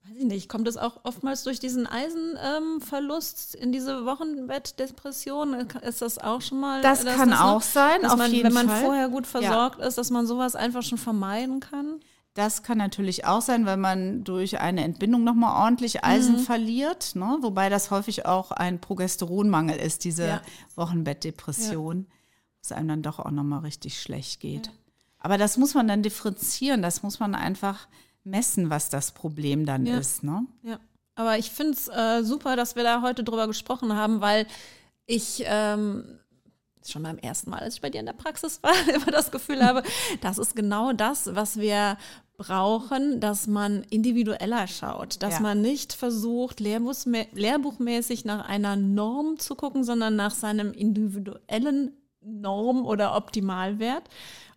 weiß 0.04 0.16
ich 0.18 0.24
nicht, 0.24 0.48
kommt 0.48 0.66
es 0.68 0.76
auch 0.76 1.00
oftmals 1.04 1.42
durch 1.44 1.58
diesen 1.60 1.86
Eisenverlust 1.86 3.54
in 3.54 3.72
diese 3.72 4.04
Wochenbettdepression? 4.06 5.54
Ist 5.82 6.02
das 6.02 6.18
auch 6.18 6.40
schon 6.40 6.60
mal? 6.60 6.80
Das 6.82 7.04
kann 7.04 7.30
noch- 7.30 7.40
auch 7.40 7.62
sein, 7.62 8.02
dass 8.02 8.12
auf 8.12 8.18
man, 8.18 8.30
jeden 8.32 8.46
wenn 8.46 8.54
man 8.54 8.68
Fall. 8.68 8.82
vorher 8.84 9.08
gut 9.08 9.26
versorgt 9.26 9.80
ist, 9.80 9.98
dass 9.98 10.10
man 10.10 10.26
sowas 10.26 10.54
einfach 10.56 10.82
schon 10.82 10.98
vermeiden 10.98 11.60
kann. 11.60 12.00
Das 12.34 12.62
kann 12.62 12.78
natürlich 12.78 13.24
auch 13.24 13.42
sein, 13.42 13.66
weil 13.66 13.76
man 13.76 14.22
durch 14.22 14.60
eine 14.60 14.84
Entbindung 14.84 15.24
nochmal 15.24 15.64
ordentlich 15.64 16.04
Eisen 16.04 16.36
Mhm. 16.36 16.38
verliert, 16.40 17.16
ne? 17.16 17.38
wobei 17.42 17.68
das 17.68 17.90
häufig 17.90 18.24
auch 18.24 18.52
ein 18.52 18.80
Progesteronmangel 18.80 19.76
ist, 19.76 20.04
diese 20.04 20.26
Ja. 20.26 20.42
Wochenbettdepression, 20.76 22.06
wo 22.06 22.12
es 22.62 22.72
einem 22.72 22.88
dann 22.88 23.02
doch 23.02 23.18
auch 23.18 23.30
nochmal 23.32 23.60
richtig 23.60 24.00
schlecht 24.00 24.40
geht. 24.40 24.70
Aber 25.18 25.38
das 25.38 25.56
muss 25.56 25.74
man 25.74 25.88
dann 25.88 26.02
differenzieren, 26.02 26.82
das 26.82 27.02
muss 27.02 27.18
man 27.18 27.34
einfach 27.34 27.88
messen, 28.22 28.70
was 28.70 28.90
das 28.90 29.12
Problem 29.12 29.66
dann 29.66 29.86
Ja. 29.86 29.98
ist. 29.98 30.22
Ne? 30.22 30.46
Ja, 30.62 30.78
aber 31.16 31.36
ich 31.38 31.50
finde 31.50 31.72
es 31.72 31.88
äh, 31.88 32.22
super, 32.22 32.54
dass 32.54 32.76
wir 32.76 32.84
da 32.84 33.02
heute 33.02 33.24
drüber 33.24 33.46
gesprochen 33.48 33.94
haben, 33.96 34.20
weil 34.20 34.46
ich 35.06 35.42
ähm, 35.46 36.20
schon 36.86 37.02
beim 37.02 37.18
ersten 37.18 37.50
Mal, 37.50 37.60
als 37.60 37.74
ich 37.74 37.80
bei 37.80 37.90
dir 37.90 38.00
in 38.00 38.06
der 38.06 38.12
Praxis 38.12 38.62
war, 38.62 38.72
immer 38.94 39.10
das 39.12 39.30
Gefühl 39.30 39.62
habe, 39.64 39.82
das 40.20 40.38
ist 40.38 40.54
genau 40.56 40.92
das, 40.92 41.34
was 41.34 41.58
wir 41.58 41.96
brauchen, 42.36 43.20
dass 43.20 43.46
man 43.46 43.82
individueller 43.90 44.66
schaut, 44.66 45.22
dass 45.22 45.34
Ja. 45.34 45.40
man 45.40 45.60
nicht 45.60 45.92
versucht, 45.92 46.58
lehrbuchmä 46.60 47.26
lehrbuchmäßig 47.32 48.24
nach 48.24 48.48
einer 48.48 48.76
Norm 48.76 49.38
zu 49.38 49.54
gucken, 49.54 49.84
sondern 49.84 50.16
nach 50.16 50.30
seinem 50.30 50.72
individuellen 50.72 51.92
Norm- 52.22 52.86
oder 52.86 53.14
Optimalwert. 53.16 54.04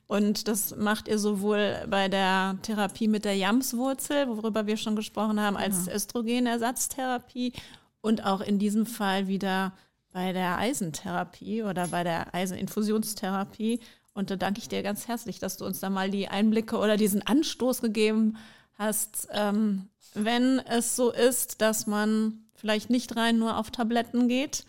Und 0.07 0.47
das 0.47 0.75
macht 0.75 1.07
ihr 1.07 1.17
sowohl 1.17 1.85
bei 1.89 2.07
der 2.07 2.57
Therapie 2.61 3.07
mit 3.07 3.25
der 3.25 3.35
Jamswurzel, 3.35 4.27
worüber 4.27 4.67
wir 4.67 4.77
schon 4.77 4.95
gesprochen 4.95 5.39
haben, 5.41 5.57
als 5.57 5.87
Östrogenersatztherapie 5.87 7.53
und 8.01 8.25
auch 8.25 8.41
in 8.41 8.59
diesem 8.59 8.85
Fall 8.85 9.27
wieder 9.27 9.73
bei 10.13 10.31
der 10.31 10.57
Eisentherapie 10.59 11.63
oder 11.63 11.87
bei 11.87 12.03
der 12.03 12.33
Eiseninfusionstherapie. 12.33 13.79
Und 14.13 14.29
da 14.29 14.35
danke 14.35 14.59
ich 14.59 14.69
dir 14.69 14.83
ganz 14.83 15.07
herzlich, 15.07 15.39
dass 15.39 15.57
du 15.57 15.65
uns 15.65 15.79
da 15.79 15.89
mal 15.89 16.11
die 16.11 16.29
Einblicke 16.29 16.77
oder 16.77 16.95
diesen 16.95 17.23
Anstoß 17.23 17.81
gegeben 17.81 18.37
hast, 18.75 19.27
ähm, 19.31 19.89
wenn 20.13 20.59
es 20.59 20.95
so 20.95 21.11
ist, 21.11 21.61
dass 21.61 21.87
man 21.87 22.45
vielleicht 22.53 22.91
nicht 22.91 23.15
rein 23.15 23.39
nur 23.39 23.57
auf 23.57 23.71
Tabletten 23.71 24.27
geht, 24.27 24.65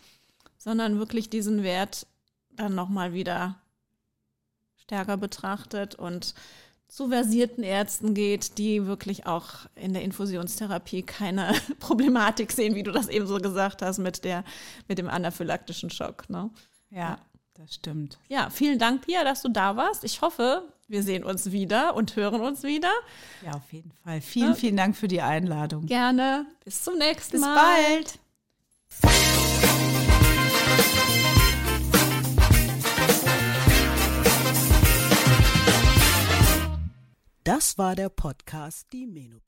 sondern 0.57 0.97
wirklich 0.97 1.29
diesen 1.29 1.61
Wert 1.63 2.07
dann 2.51 2.73
nochmal 2.73 3.13
wieder 3.13 3.55
stärker 4.77 5.17
betrachtet 5.17 5.93
und 5.95 6.33
zu 6.95 7.09
versierten 7.09 7.61
Ärzten 7.61 8.13
geht, 8.13 8.57
die 8.57 8.85
wirklich 8.85 9.25
auch 9.25 9.65
in 9.75 9.91
der 9.91 10.01
Infusionstherapie 10.03 11.03
keine 11.03 11.53
Problematik 11.79 12.53
sehen, 12.53 12.73
wie 12.73 12.83
du 12.83 12.91
das 12.91 13.09
eben 13.09 13.27
so 13.27 13.35
gesagt 13.35 13.81
hast, 13.81 13.97
mit, 13.97 14.23
der, 14.23 14.45
mit 14.87 14.97
dem 14.97 15.09
anaphylaktischen 15.09 15.89
Schock. 15.89 16.29
Ne? 16.29 16.49
Ja, 16.89 17.17
das 17.55 17.75
stimmt. 17.75 18.17
Ja, 18.29 18.49
vielen 18.49 18.79
Dank, 18.79 19.05
Pia, 19.05 19.25
dass 19.25 19.41
du 19.41 19.49
da 19.49 19.75
warst. 19.75 20.05
Ich 20.05 20.21
hoffe, 20.21 20.63
wir 20.87 21.03
sehen 21.03 21.25
uns 21.25 21.51
wieder 21.51 21.97
und 21.97 22.15
hören 22.15 22.39
uns 22.39 22.63
wieder. 22.63 22.93
Ja, 23.43 23.51
auf 23.55 23.73
jeden 23.73 23.91
Fall. 23.91 24.21
Vielen, 24.21 24.55
vielen 24.55 24.77
Dank 24.77 24.95
für 24.95 25.09
die 25.09 25.21
Einladung. 25.21 25.87
Gerne. 25.87 26.45
Bis 26.63 26.81
zum 26.81 26.97
nächsten 26.97 27.33
Bis 27.33 27.41
Mal. 27.41 27.55
bald. 27.55 28.19
Das 37.45 37.77
war 37.77 37.95
der 37.95 38.09
Podcast 38.09 38.87
Die 38.91 39.05
Menobitch. 39.05 39.44